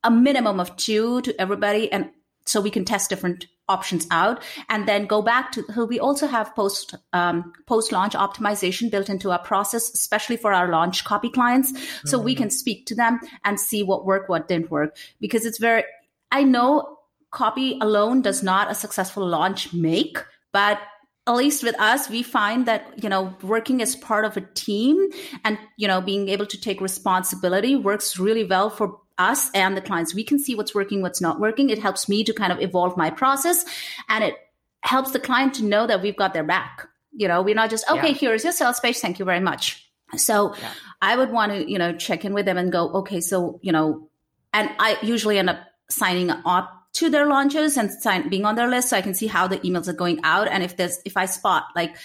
[0.08, 2.10] a minimum of two to everybody, and
[2.48, 6.56] so we can test different options out and then go back to we also have
[6.56, 11.72] post um, post launch optimization built into our process especially for our launch copy clients
[12.06, 12.26] so mm-hmm.
[12.26, 15.84] we can speak to them and see what worked what didn't work because it's very
[16.32, 16.98] i know
[17.32, 20.18] copy alone does not a successful launch make
[20.54, 20.80] but
[21.28, 25.10] at least with us we find that you know working as part of a team
[25.44, 29.82] and you know being able to take responsibility works really well for us and the
[29.82, 30.14] clients.
[30.14, 31.70] We can see what's working, what's not working.
[31.70, 33.66] It helps me to kind of evolve my process
[34.10, 34.36] and it
[34.82, 36.88] helps the client to know that we've got their back.
[37.12, 38.18] You know, we're not just, okay, yeah.
[38.18, 38.98] here's your sales page.
[38.98, 39.84] Thank you very much.
[40.16, 40.72] So yeah.
[41.02, 43.72] I would want to, you know, check in with them and go, okay, so, you
[43.72, 44.10] know,
[44.54, 48.68] and I usually end up signing up to their launches and sign, being on their
[48.68, 50.48] list so I can see how the emails are going out.
[50.48, 51.96] And if there's, if I spot like,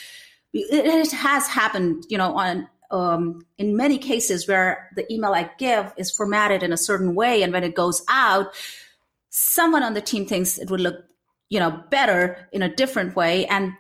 [0.53, 5.50] it, it has happened, you know, on um, in many cases where the email I
[5.59, 8.55] give is formatted in a certain way, and when it goes out,
[9.31, 11.05] someone on the team thinks it would look,
[11.48, 13.72] you know, better in a different way, and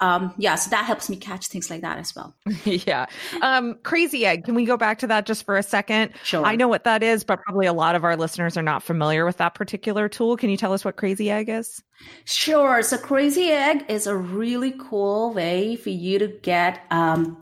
[0.00, 2.34] um, yeah, so that helps me catch things like that as well.
[2.64, 3.06] yeah.
[3.42, 6.12] Um, Crazy Egg, can we go back to that just for a second?
[6.22, 6.44] Sure.
[6.44, 9.24] I know what that is, but probably a lot of our listeners are not familiar
[9.24, 10.36] with that particular tool.
[10.36, 11.82] Can you tell us what Crazy Egg is?
[12.24, 12.82] Sure.
[12.82, 17.38] So Crazy Egg is a really cool way for you to get um,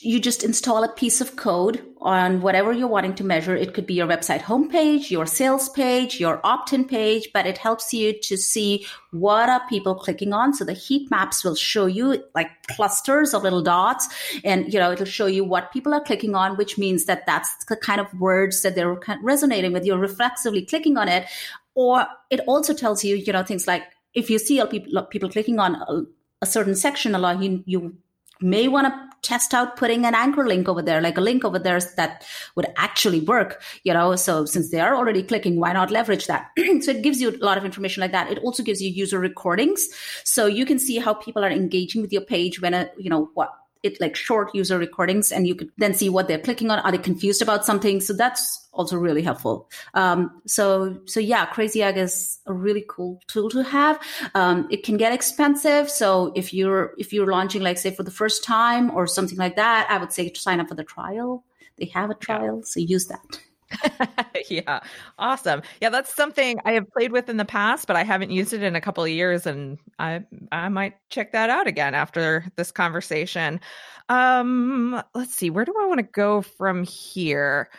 [0.00, 3.54] you just install a piece of code on whatever you're wanting to measure.
[3.54, 7.92] It could be your website homepage, your sales page, your opt-in page, but it helps
[7.92, 10.54] you to see what are people clicking on.
[10.54, 14.08] So the heat maps will show you like clusters of little dots
[14.44, 17.64] and, you know, it'll show you what people are clicking on, which means that that's
[17.66, 19.84] the kind of words that they're resonating with.
[19.84, 21.26] You're reflexively clicking on it.
[21.74, 25.58] Or it also tells you, you know, things like if you see people, people clicking
[25.58, 26.02] on a,
[26.42, 27.96] a certain section a lot, you, you
[28.40, 31.58] may want to test out putting an anchor link over there, like a link over
[31.58, 32.24] there that
[32.56, 34.16] would actually work, you know.
[34.16, 36.50] So since they are already clicking, why not leverage that?
[36.80, 38.30] so it gives you a lot of information like that.
[38.30, 39.88] It also gives you user recordings.
[40.24, 43.30] So you can see how people are engaging with your page when a, you know,
[43.34, 43.50] what
[43.82, 46.78] it like short user recordings and you could then see what they're clicking on.
[46.80, 48.00] Are they confused about something?
[48.00, 49.70] So that's also really helpful.
[49.94, 54.00] Um, so, so yeah, Crazy Egg is a really cool tool to have.
[54.34, 55.90] Um, it can get expensive.
[55.90, 59.56] So if you're, if you're launching, like say for the first time or something like
[59.56, 61.44] that, I would say sign up for the trial.
[61.78, 62.56] They have a trial.
[62.56, 62.64] Yeah.
[62.64, 63.40] So use that.
[64.50, 64.80] yeah,
[65.18, 65.62] awesome.
[65.80, 68.62] Yeah, that's something I have played with in the past, but I haven't used it
[68.62, 72.72] in a couple of years, and I I might check that out again after this
[72.72, 73.60] conversation.
[74.08, 77.70] Um, let's see, where do I want to go from here?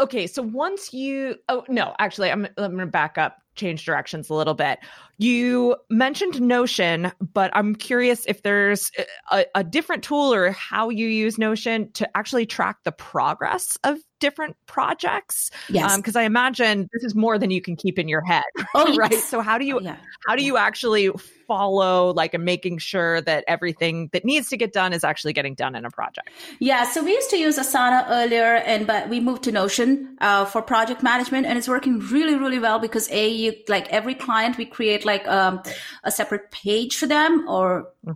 [0.00, 3.38] Okay, so once you oh no, actually, I'm I'm gonna back up.
[3.54, 4.78] Change directions a little bit.
[5.18, 8.90] You mentioned Notion, but I'm curious if there's
[9.30, 13.98] a, a, different tool or how you use Notion to actually track the progress of
[14.18, 15.50] different projects.
[15.68, 18.44] Yes, because um, I imagine this is more than you can keep in your head.
[18.72, 19.10] Oh, right.
[19.10, 19.24] Yes.
[19.24, 19.96] So how do you oh, yeah.
[20.28, 21.10] how do you actually
[21.48, 25.54] follow like and making sure that everything that needs to get done is actually getting
[25.54, 26.30] done in a project?
[26.60, 26.84] Yeah.
[26.84, 30.62] So we used to use Asana earlier, and but we moved to Notion uh, for
[30.62, 34.66] project management, and it's working really really well because a you, like every client we
[34.66, 35.62] create like um,
[36.04, 38.12] a separate page for them or mm-hmm.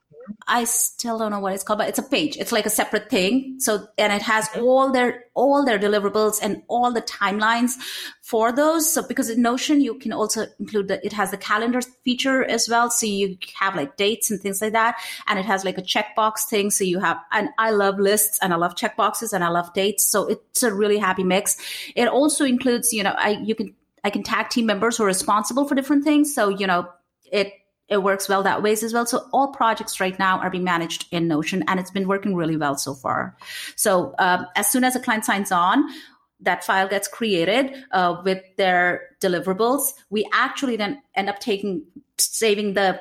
[0.46, 2.36] I still don't know what it's called, but it's a page.
[2.36, 3.56] It's like a separate thing.
[3.58, 7.72] So, and it has all their, all their deliverables and all the timelines
[8.22, 8.90] for those.
[8.90, 12.68] So because in Notion, you can also include that it has the calendar feature as
[12.68, 12.90] well.
[12.90, 14.96] So you have like dates and things like that.
[15.26, 16.70] And it has like a checkbox thing.
[16.70, 20.06] So you have, and I love lists and I love checkboxes and I love dates.
[20.06, 21.56] So it's a really happy mix.
[21.94, 23.74] It also includes, you know, I, you can,
[24.04, 26.34] I can tag team members who are responsible for different things.
[26.34, 26.88] So, you know,
[27.32, 27.52] it
[27.88, 29.04] it works well that ways as well.
[29.04, 32.56] So all projects right now are being managed in Notion, and it's been working really
[32.56, 33.36] well so far.
[33.76, 35.84] So um, as soon as a client signs on,
[36.40, 39.92] that file gets created uh, with their deliverables.
[40.10, 41.84] We actually then end up taking
[42.18, 43.00] saving the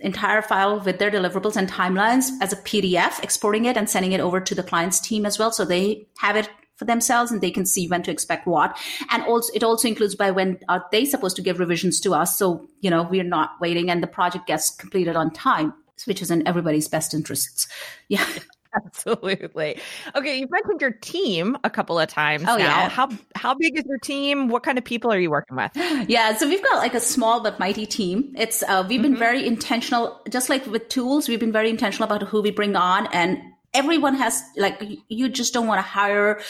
[0.00, 4.20] entire file with their deliverables and timelines as a PDF, exporting it and sending it
[4.20, 6.48] over to the client's team as well, so they have it
[6.82, 8.76] for themselves and they can see when to expect what.
[9.10, 12.36] And also, it also includes by when are they supposed to give revisions to us.
[12.36, 15.72] So, you know, we're not waiting and the project gets completed on time,
[16.06, 17.68] which is in everybody's best interests.
[18.08, 18.26] Yeah.
[18.74, 19.78] Absolutely.
[20.14, 22.56] Okay, you've mentioned your team a couple of times oh, now.
[22.56, 22.88] Yeah.
[22.88, 24.48] How how big is your team?
[24.48, 25.72] What kind of people are you working with?
[26.08, 28.34] Yeah, so we've got like a small but mighty team.
[28.34, 29.18] It's uh, we've been mm-hmm.
[29.18, 33.08] very intentional, just like with tools, we've been very intentional about who we bring on
[33.12, 36.40] and everyone has like you just don't want to hire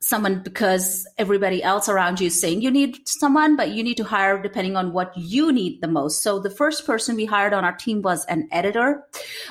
[0.00, 4.04] someone because everybody else around you is saying you need someone but you need to
[4.04, 6.22] hire depending on what you need the most.
[6.22, 9.04] So the first person we hired on our team was an editor.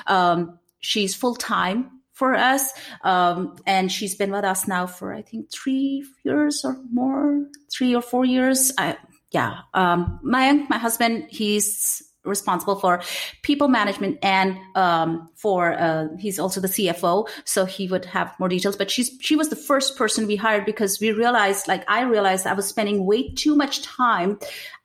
[0.06, 5.50] Um, she's full-time for us um, and she's been with us now for i think
[5.50, 8.72] three years or more three or four years.
[8.78, 8.96] I,
[9.32, 13.02] yeah um, my my husband he's responsible for
[13.42, 18.48] people management and um, for uh, he's also the CFO, so he would have more
[18.48, 18.76] details.
[18.76, 22.46] But she's she was the first person we hired because we realized, like I realized,
[22.46, 24.38] I was spending way too much time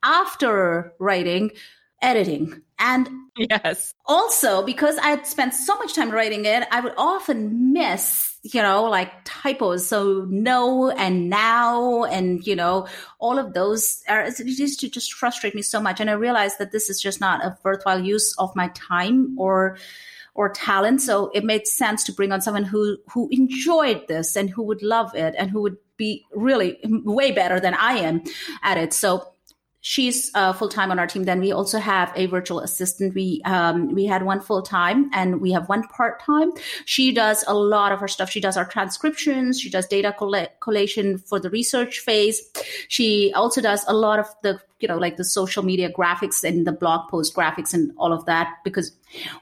[0.04, 1.52] after writing
[2.02, 6.94] editing and yes also because i had spent so much time writing it i would
[6.98, 9.88] often miss you know, like typos.
[9.88, 12.88] So no and now and, you know,
[13.20, 16.00] all of those are, it used to just frustrate me so much.
[16.00, 19.78] And I realized that this is just not a worthwhile use of my time or,
[20.34, 21.02] or talent.
[21.02, 24.82] So it made sense to bring on someone who, who enjoyed this and who would
[24.82, 28.24] love it and who would be really way better than I am
[28.64, 28.92] at it.
[28.92, 29.31] So
[29.82, 31.24] she's uh, full time on our team.
[31.24, 33.14] Then we also have a virtual assistant.
[33.14, 36.52] We um, we had one full time and we have one part time.
[36.86, 38.30] She does a lot of her stuff.
[38.30, 39.60] She does our transcriptions.
[39.60, 40.16] She does data
[40.60, 42.42] collation for the research phase.
[42.88, 46.66] She also does a lot of the you know like the social media graphics and
[46.66, 48.92] the blog post graphics and all of that because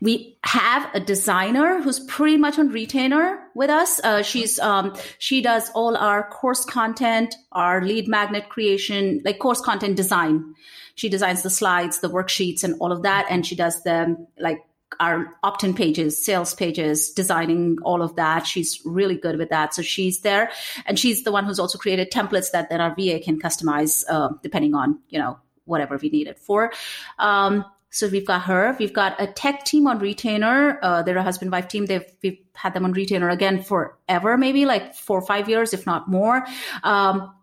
[0.02, 4.00] we have a designer who's pretty much on retainer with us.
[4.04, 9.62] Uh, she's um, she does all our course content, our lead magnet creation, like course
[9.62, 10.56] content design.
[10.96, 14.64] She designs the slides, the worksheets, and all of that, and she does the like
[15.00, 18.46] our opt-in pages, sales pages, designing all of that.
[18.46, 19.74] She's really good with that.
[19.74, 20.52] So she's there,
[20.86, 24.30] and she's the one who's also created templates that then our VA can customize uh,
[24.42, 26.72] depending on you know whatever we need it for.
[27.20, 28.76] Um, so we've got her.
[28.80, 30.80] We've got a tech team on retainer.
[30.82, 31.86] Uh, they're a husband wife team.
[31.86, 35.86] They've we've had them on retainer again forever, maybe like four or five years, if
[35.86, 36.46] not more.
[36.84, 37.34] Um,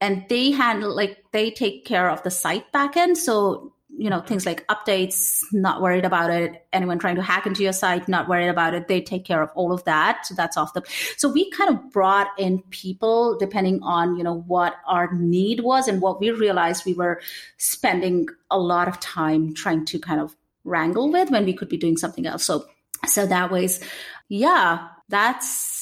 [0.00, 3.16] and they handle like they take care of the site backend.
[3.16, 7.62] So you know things like updates not worried about it anyone trying to hack into
[7.62, 10.26] your site not worried about it they take care of all of that.
[10.26, 10.82] So that's off the
[11.18, 15.86] so we kind of brought in people depending on you know what our need was
[15.86, 17.20] and what we realized we were
[17.58, 20.34] spending a lot of time trying to kind of
[20.64, 22.44] wrangle with when we could be doing something else.
[22.44, 22.64] So
[23.06, 23.80] so that ways
[24.28, 25.79] yeah that's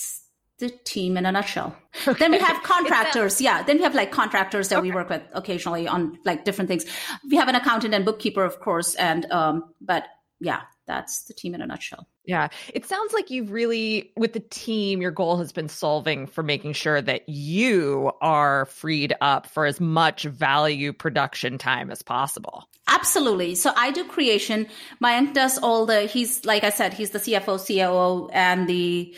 [0.59, 1.77] the team in a nutshell.
[2.07, 2.17] Okay.
[2.21, 3.41] Then we have contractors.
[3.41, 3.65] yeah.
[3.65, 4.89] Then we have like contractors that okay.
[4.89, 6.87] we work with occasionally on like different things.
[7.29, 8.95] We have an accountant and bookkeeper, of course.
[8.95, 10.05] And, um, but
[10.39, 12.07] yeah, that's the team in a nutshell.
[12.25, 12.49] Yeah.
[12.73, 16.75] It sounds like you've really, with the team, your goal has been solving for making
[16.75, 22.69] sure that you are freed up for as much value production time as possible.
[22.87, 23.57] Absolutely.
[23.57, 24.69] So I do creation.
[25.03, 29.17] Mayank does all the, he's, like I said, he's the CFO, COO, and the,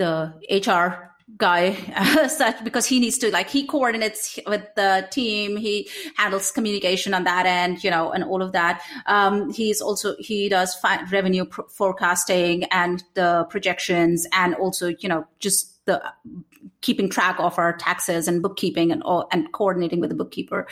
[0.00, 1.74] the HR guy
[2.28, 7.22] such because he needs to like he coordinates with the team he handles communication on
[7.24, 8.82] that end you know and all of that.
[9.06, 15.26] Um, he's also he does fi- revenue forecasting and the projections and also you know
[15.38, 16.02] just the
[16.80, 20.66] keeping track of our taxes and bookkeeping and all and coordinating with the bookkeeper.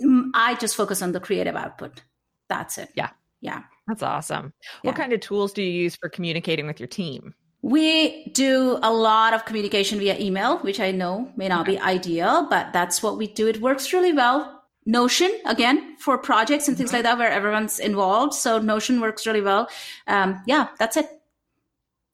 [0.00, 2.02] Mm, i just focus on the creative output.
[2.48, 2.90] That's it.
[2.94, 3.10] Yeah.
[3.40, 3.62] Yeah.
[3.86, 4.52] That's awesome.
[4.82, 4.90] Yeah.
[4.90, 8.92] what kind of tools do you use for communicating with your team we do a
[8.92, 13.16] lot of communication via email, which I know may not be ideal, but that's what
[13.16, 13.46] we do.
[13.46, 14.64] It works really well.
[14.84, 16.96] Notion, again, for projects and things mm-hmm.
[16.96, 18.34] like that where everyone's involved.
[18.34, 19.68] So Notion works really well.
[20.08, 21.06] Um, yeah, that's it.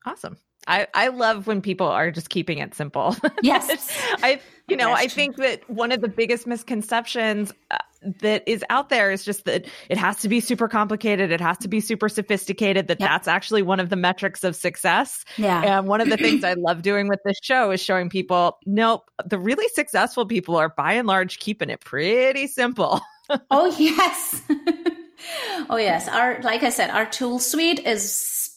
[0.04, 0.36] Awesome.
[0.66, 3.16] I, I love when people are just keeping it simple.
[3.42, 3.90] Yes.
[4.22, 7.78] I, you know, I think that one of the biggest misconceptions uh,
[8.20, 11.32] that is out there is just that it has to be super complicated.
[11.32, 13.08] It has to be super sophisticated, that yep.
[13.08, 15.24] that's actually one of the metrics of success.
[15.36, 15.78] Yeah.
[15.78, 19.10] And one of the things I love doing with this show is showing people, nope,
[19.24, 23.00] the really successful people are by and large keeping it pretty simple.
[23.50, 24.42] oh, yes.
[25.70, 26.08] oh, yes.
[26.08, 28.47] Our, like I said, our tool suite is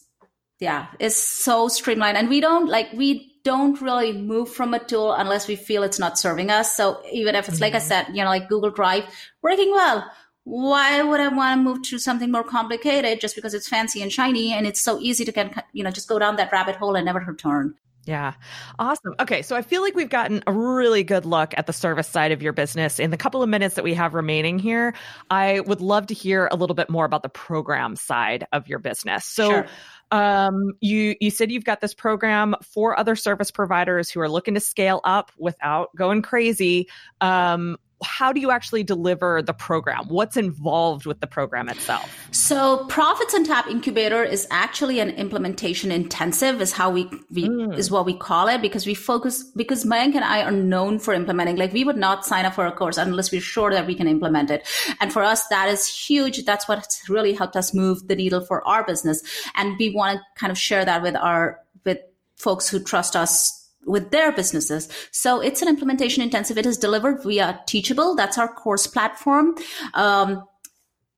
[0.61, 2.17] yeah, it's so streamlined.
[2.17, 5.97] And we don't like, we don't really move from a tool unless we feel it's
[5.97, 6.77] not serving us.
[6.77, 7.63] So even if it's mm-hmm.
[7.63, 7.87] like I mm-hmm.
[7.87, 9.05] said, you know, like Google Drive
[9.41, 10.09] working well,
[10.43, 14.11] why would I want to move to something more complicated just because it's fancy and
[14.11, 16.95] shiny and it's so easy to get, you know, just go down that rabbit hole
[16.95, 17.73] and never return?
[18.05, 18.33] Yeah.
[18.79, 19.13] Awesome.
[19.19, 19.43] Okay.
[19.43, 22.41] So I feel like we've gotten a really good look at the service side of
[22.41, 22.99] your business.
[22.99, 24.95] In the couple of minutes that we have remaining here,
[25.29, 28.79] I would love to hear a little bit more about the program side of your
[28.79, 29.25] business.
[29.25, 29.67] So, sure.
[30.11, 34.53] Um, you you said you've got this program for other service providers who are looking
[34.55, 36.87] to scale up without going crazy.
[37.21, 40.07] Um, how do you actually deliver the program?
[40.07, 42.09] What's involved with the program itself?
[42.31, 47.77] So, Profits on Tap Incubator is actually an implementation intensive, is how we, we mm.
[47.77, 51.13] is what we call it, because we focus because Mayank and I are known for
[51.13, 51.55] implementing.
[51.55, 54.07] Like we would not sign up for a course unless we're sure that we can
[54.07, 54.67] implement it.
[54.99, 56.45] And for us, that is huge.
[56.45, 59.21] That's what's really helped us move the needle for our business.
[59.55, 61.99] And we want to kind of share that with our with
[62.37, 64.87] folks who trust us with their businesses.
[65.11, 66.57] So it's an implementation intensive.
[66.57, 68.15] It is delivered via Teachable.
[68.15, 69.55] That's our course platform.
[69.93, 70.43] Um,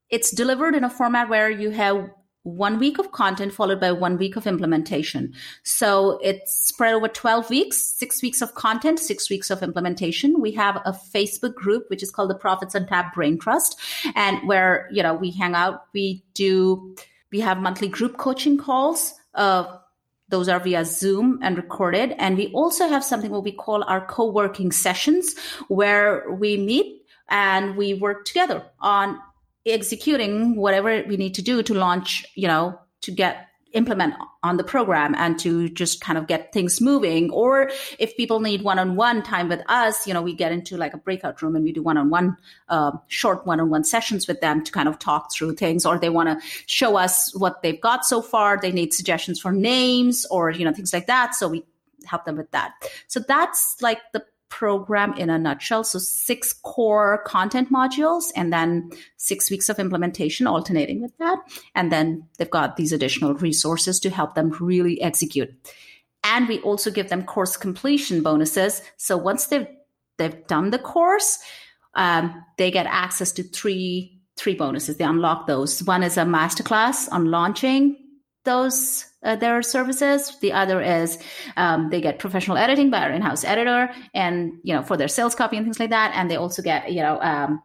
[0.09, 2.09] it's delivered in a format where you have
[2.43, 5.34] one week of content followed by one week of implementation.
[5.64, 10.41] So it's spread over 12 weeks, six weeks of content, six weeks of implementation.
[10.41, 13.80] We have a Facebook group, which is called the Profits on Tap Brain Trust.
[14.16, 16.95] And where, you know, we hang out, we do,
[17.32, 19.14] we have monthly group coaching calls.
[19.34, 19.78] Uh,
[20.34, 22.16] those are via Zoom and recorded.
[22.18, 27.78] And we also have something what we call our co-working sessions where we meet and
[27.78, 29.20] we work together on
[29.68, 34.14] executing whatever we need to do to launch, you know, to get implement
[34.44, 37.32] on the program and to just kind of get things moving.
[37.32, 40.98] Or if people need one-on-one time with us, you know, we get into like a
[40.98, 42.38] breakout room and we do one-on-one,
[42.70, 45.86] uh, short one-on-one sessions with them to kind of talk through things.
[45.86, 48.60] Or they want to show us what they've got so far.
[48.60, 51.36] They need suggestions for names or you know things like that.
[51.36, 51.64] So we
[52.06, 52.74] help them with that.
[53.08, 55.84] So that's like the program in a nutshell.
[55.84, 61.39] So six core content modules and then six weeks of implementation alternating with that.
[61.74, 65.49] And then they've got these additional resources to help them really execute.
[66.24, 68.84] And we also give them course completion bonuses.
[68.97, 69.68] So once they've
[70.20, 71.39] they've done the course,
[71.95, 74.97] um, they get access to three three bonuses.
[74.97, 75.82] They unlock those.
[75.82, 77.97] One is a masterclass on launching
[78.44, 80.38] those uh, their services.
[80.39, 81.18] The other is
[81.56, 85.36] um, they get professional editing by our in-house editor, and you know for their sales
[85.36, 86.14] copy and things like that.
[86.16, 87.64] And they also get you know um,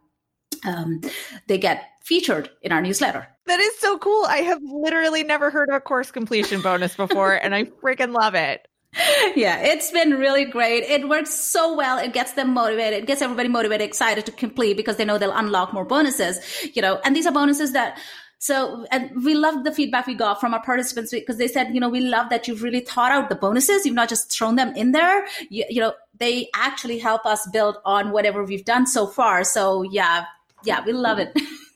[0.65, 1.01] um,
[1.47, 3.27] they get featured in our newsletter.
[3.45, 4.25] That is so cool.
[4.25, 8.35] I have literally never heard of a course completion bonus before, and I freaking love
[8.35, 8.67] it.
[9.35, 10.83] Yeah, it's been really great.
[10.83, 11.99] It works so well.
[11.99, 13.03] It gets them motivated.
[13.03, 16.39] It gets everybody motivated, excited to complete because they know they'll unlock more bonuses,
[16.73, 17.99] you know, and these are bonuses that
[18.41, 21.79] so, and we loved the feedback we got from our participants because they said, you
[21.81, 23.85] know, we love that you've really thought out the bonuses.
[23.85, 25.27] You've not just thrown them in there.
[25.49, 29.43] You, you know, they actually help us build on whatever we've done so far.
[29.43, 30.23] So yeah,
[30.63, 31.37] yeah, we love it.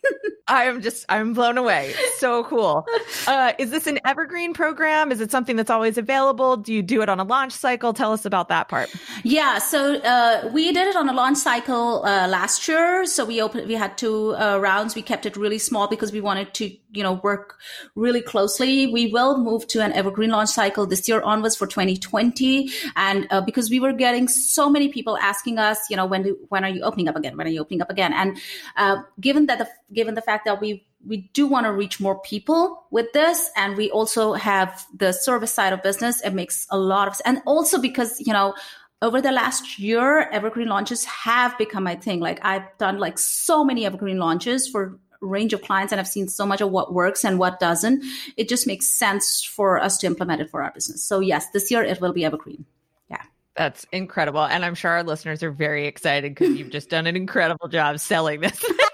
[0.48, 1.94] I'm just I'm blown away.
[2.18, 2.86] So cool.
[3.28, 5.12] Uh, is this an evergreen program?
[5.12, 6.58] Is it something that's always available?
[6.58, 7.94] Do you do it on a launch cycle?
[7.94, 8.94] Tell us about that part.
[9.24, 13.06] Yeah, so uh, we did it on a launch cycle uh, last year.
[13.06, 14.96] So we opened we had two uh, rounds.
[14.96, 17.58] We kept it really small because we wanted to you know work
[17.96, 18.88] really closely.
[18.88, 23.42] We will move to an evergreen launch cycle this year onwards for 2020, and uh,
[23.42, 26.70] because we were getting so many people asking us, you know, when do, when are
[26.70, 27.38] you opening up again?
[27.38, 28.14] When are you opening up again?
[28.14, 28.38] And
[28.78, 32.20] uh, given that the given the fact that we we do want to reach more
[32.22, 36.22] people with this and we also have the service side of business.
[36.22, 37.26] It makes a lot of sense.
[37.26, 38.54] and also because you know
[39.02, 42.20] over the last year evergreen launches have become my thing.
[42.20, 46.28] Like i've done like so many evergreen launches for range of clients and i've seen
[46.28, 48.04] so much of what works and what doesn't.
[48.38, 51.04] It just makes sense for us to implement it for our business.
[51.04, 52.66] So yes this year it will be evergreen.
[53.10, 53.22] Yeah.
[53.56, 57.18] That's incredible and i'm sure our listeners are very excited because you've just done an
[57.18, 58.64] incredible job selling this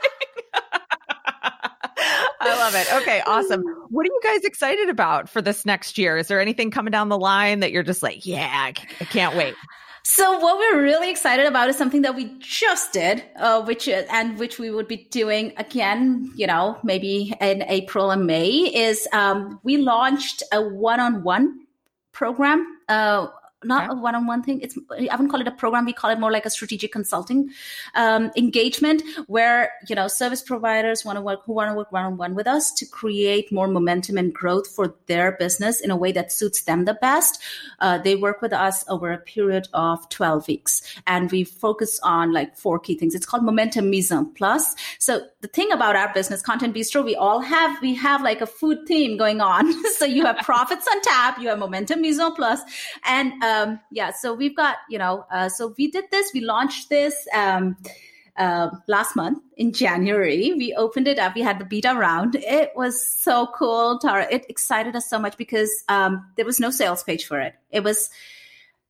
[2.42, 2.94] I love it.
[3.02, 3.64] Okay, awesome.
[3.90, 6.18] What are you guys excited about for this next year?
[6.18, 8.72] Is there anything coming down the line that you're just like, yeah, I
[9.06, 9.56] can't wait?
[10.04, 14.40] So what we're really excited about is something that we just did, uh, which and
[14.40, 18.50] which we would be doing again, you know, maybe in April and May.
[18.50, 21.60] Is um, we launched a one-on-one
[22.12, 23.28] program uh,
[23.64, 23.98] not okay.
[23.98, 24.62] a one-on-one thing.
[24.62, 25.86] It's i wouldn't call it a program.
[25.86, 27.50] We call it more like a strategic consulting
[27.96, 32.36] um, engagement where you know service providers want to work who want to work one-on-one
[32.36, 36.32] with us to create more momentum and growth for their business in a way that
[36.32, 37.42] suits them the best.
[37.80, 42.32] Uh, they work with us over a period of 12 weeks and we focus on
[42.32, 43.14] like four key things.
[43.14, 47.42] It's called momentum mise plus so the thing about our business content bistro we all
[47.42, 49.74] have we have like a food theme going on.
[50.00, 52.20] So you have profits on tap you have momentum mise
[53.06, 56.42] and uh, um, yeah, so we've got, you know, uh, so we did this, we
[56.42, 57.78] launched this um,
[58.38, 60.54] uh, last month in January.
[60.54, 62.36] We opened it up, we had the beta round.
[62.36, 64.28] It was so cool, Tara.
[64.30, 67.54] It excited us so much because um, there was no sales page for it.
[67.70, 68.10] It was,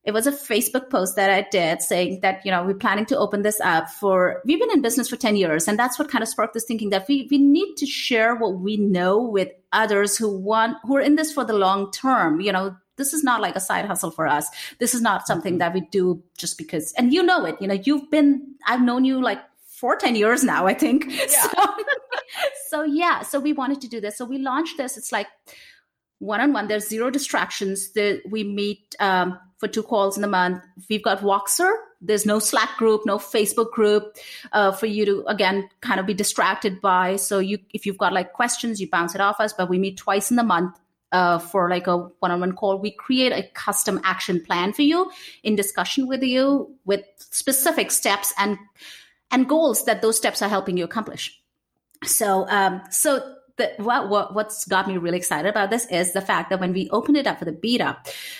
[0.04, 3.18] it was a Facebook post that I did saying that, you know, we're planning to
[3.18, 5.68] open this up for, we've been in business for 10 years.
[5.68, 8.60] And that's what kind of sparked this thinking that we, we need to share what
[8.60, 12.40] we know with others who want, who are in this for the long term.
[12.40, 14.46] You know, this is not like a side hustle for us.
[14.78, 15.58] This is not something mm-hmm.
[15.58, 19.04] that we do just because, and you know it, you know, you've been, I've known
[19.04, 21.06] you like for 10 years now, I think.
[21.10, 21.26] Yeah.
[21.26, 21.76] So,
[22.68, 24.16] so yeah, so we wanted to do this.
[24.16, 24.96] So we launched this.
[24.96, 25.26] It's like
[26.18, 26.68] one on one.
[26.68, 27.92] There's zero distractions.
[27.92, 30.62] The, we meet um, for two calls in a month.
[30.88, 31.72] We've got Voxer.
[32.00, 34.16] There's no Slack group, no Facebook group
[34.52, 37.16] uh, for you to again kind of be distracted by.
[37.16, 39.52] So you, if you've got like questions, you bounce it off us.
[39.52, 40.78] But we meet twice in the month
[41.12, 45.10] uh, for like a one-on-one call we create a custom action plan for you
[45.42, 48.58] in discussion with you with specific steps and
[49.30, 51.40] and goals that those steps are helping you accomplish.
[52.04, 56.20] So um so the, what, what what's got me really excited about this is the
[56.20, 57.98] fact that when we opened it up for the beta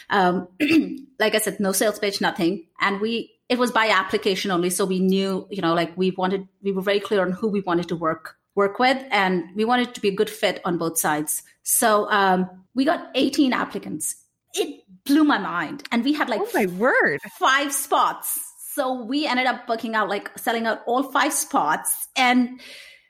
[0.09, 0.49] um
[1.19, 2.67] like i said no sales page nothing.
[2.81, 6.49] And we it was by application only so we knew you know like we wanted
[6.63, 9.95] we were very clear on who we wanted to work work with and we wanted
[9.95, 11.43] to be a good fit on both sides.
[11.63, 14.17] So um, we got 18 applicants.
[14.55, 15.83] It blew my mind.
[15.91, 17.21] And we had like oh my word.
[17.39, 18.39] five spots.
[18.75, 22.09] So we ended up booking out like selling out all five spots.
[22.17, 22.61] And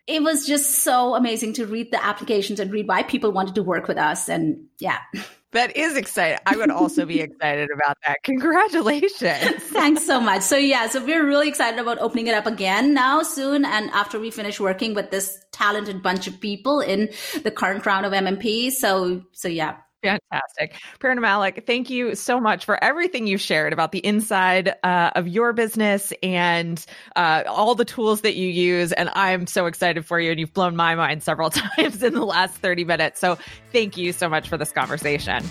[0.07, 3.63] it was just so amazing to read the applications and read why people wanted to
[3.65, 4.29] work with us.
[4.29, 4.99] And yeah
[5.53, 6.39] That is exciting.
[6.47, 8.23] I would also be excited about that.
[8.23, 9.21] Congratulations.
[9.59, 10.43] Thanks so much.
[10.43, 13.65] So yeah, so we're really excited about opening it up again now soon.
[13.65, 17.11] And after we finish working with this talented bunch of people in
[17.43, 18.71] the current round of MMP.
[18.71, 20.75] So, so yeah, Fantastic.
[20.99, 25.29] Prerna Malik, thank you so much for everything you've shared about the inside uh, of
[25.29, 26.85] your business and
[27.17, 28.93] uh, all the tools that you use.
[28.93, 30.31] And I'm so excited for you.
[30.31, 33.21] And you've blown my mind several times in the last 30 minutes.
[33.21, 33.39] So
[33.73, 35.45] thank you so much for this conversation.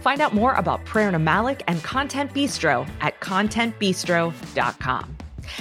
[0.00, 5.16] Find out more about Prerna Malik and Content Bistro at contentbistro.com.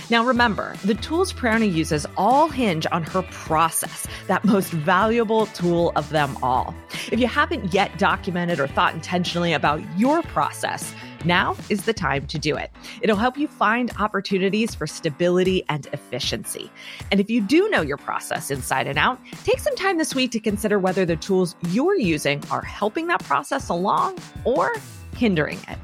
[0.10, 5.92] Now, remember, the tools Prerna uses all hinge on her process, that most valuable tool
[5.96, 6.76] of them all.
[7.12, 10.94] If you haven't yet documented or thought intentionally about your process,
[11.26, 12.72] now is the time to do it.
[13.02, 16.72] It'll help you find opportunities for stability and efficiency.
[17.12, 20.32] And if you do know your process inside and out, take some time this week
[20.32, 24.74] to consider whether the tools you're using are helping that process along or
[25.16, 25.78] hindering it.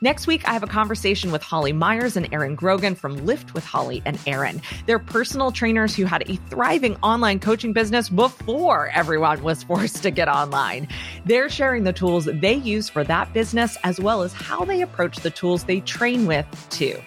[0.00, 3.64] Next week, I have a conversation with Holly Myers and Aaron Grogan from Lift with
[3.64, 4.62] Holly and Aaron.
[4.86, 10.12] They're personal trainers who had a thriving online coaching business before everyone was forced to
[10.12, 10.86] get online.
[11.24, 15.16] They're sharing the tools they use for that business as well as how they approach
[15.16, 17.00] the tools they train with, too.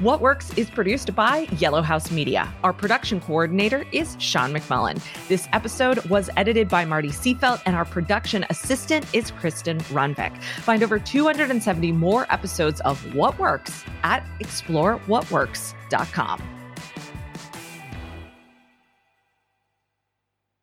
[0.00, 2.52] What Works is produced by Yellow House Media.
[2.64, 5.00] Our production coordinator is Sean McMullin.
[5.28, 10.36] This episode was edited by Marty Seafelt, and our production assistant is Kristin Runvik.
[10.60, 16.61] Find over 270 more episodes of What Works at explorewhatworks.com.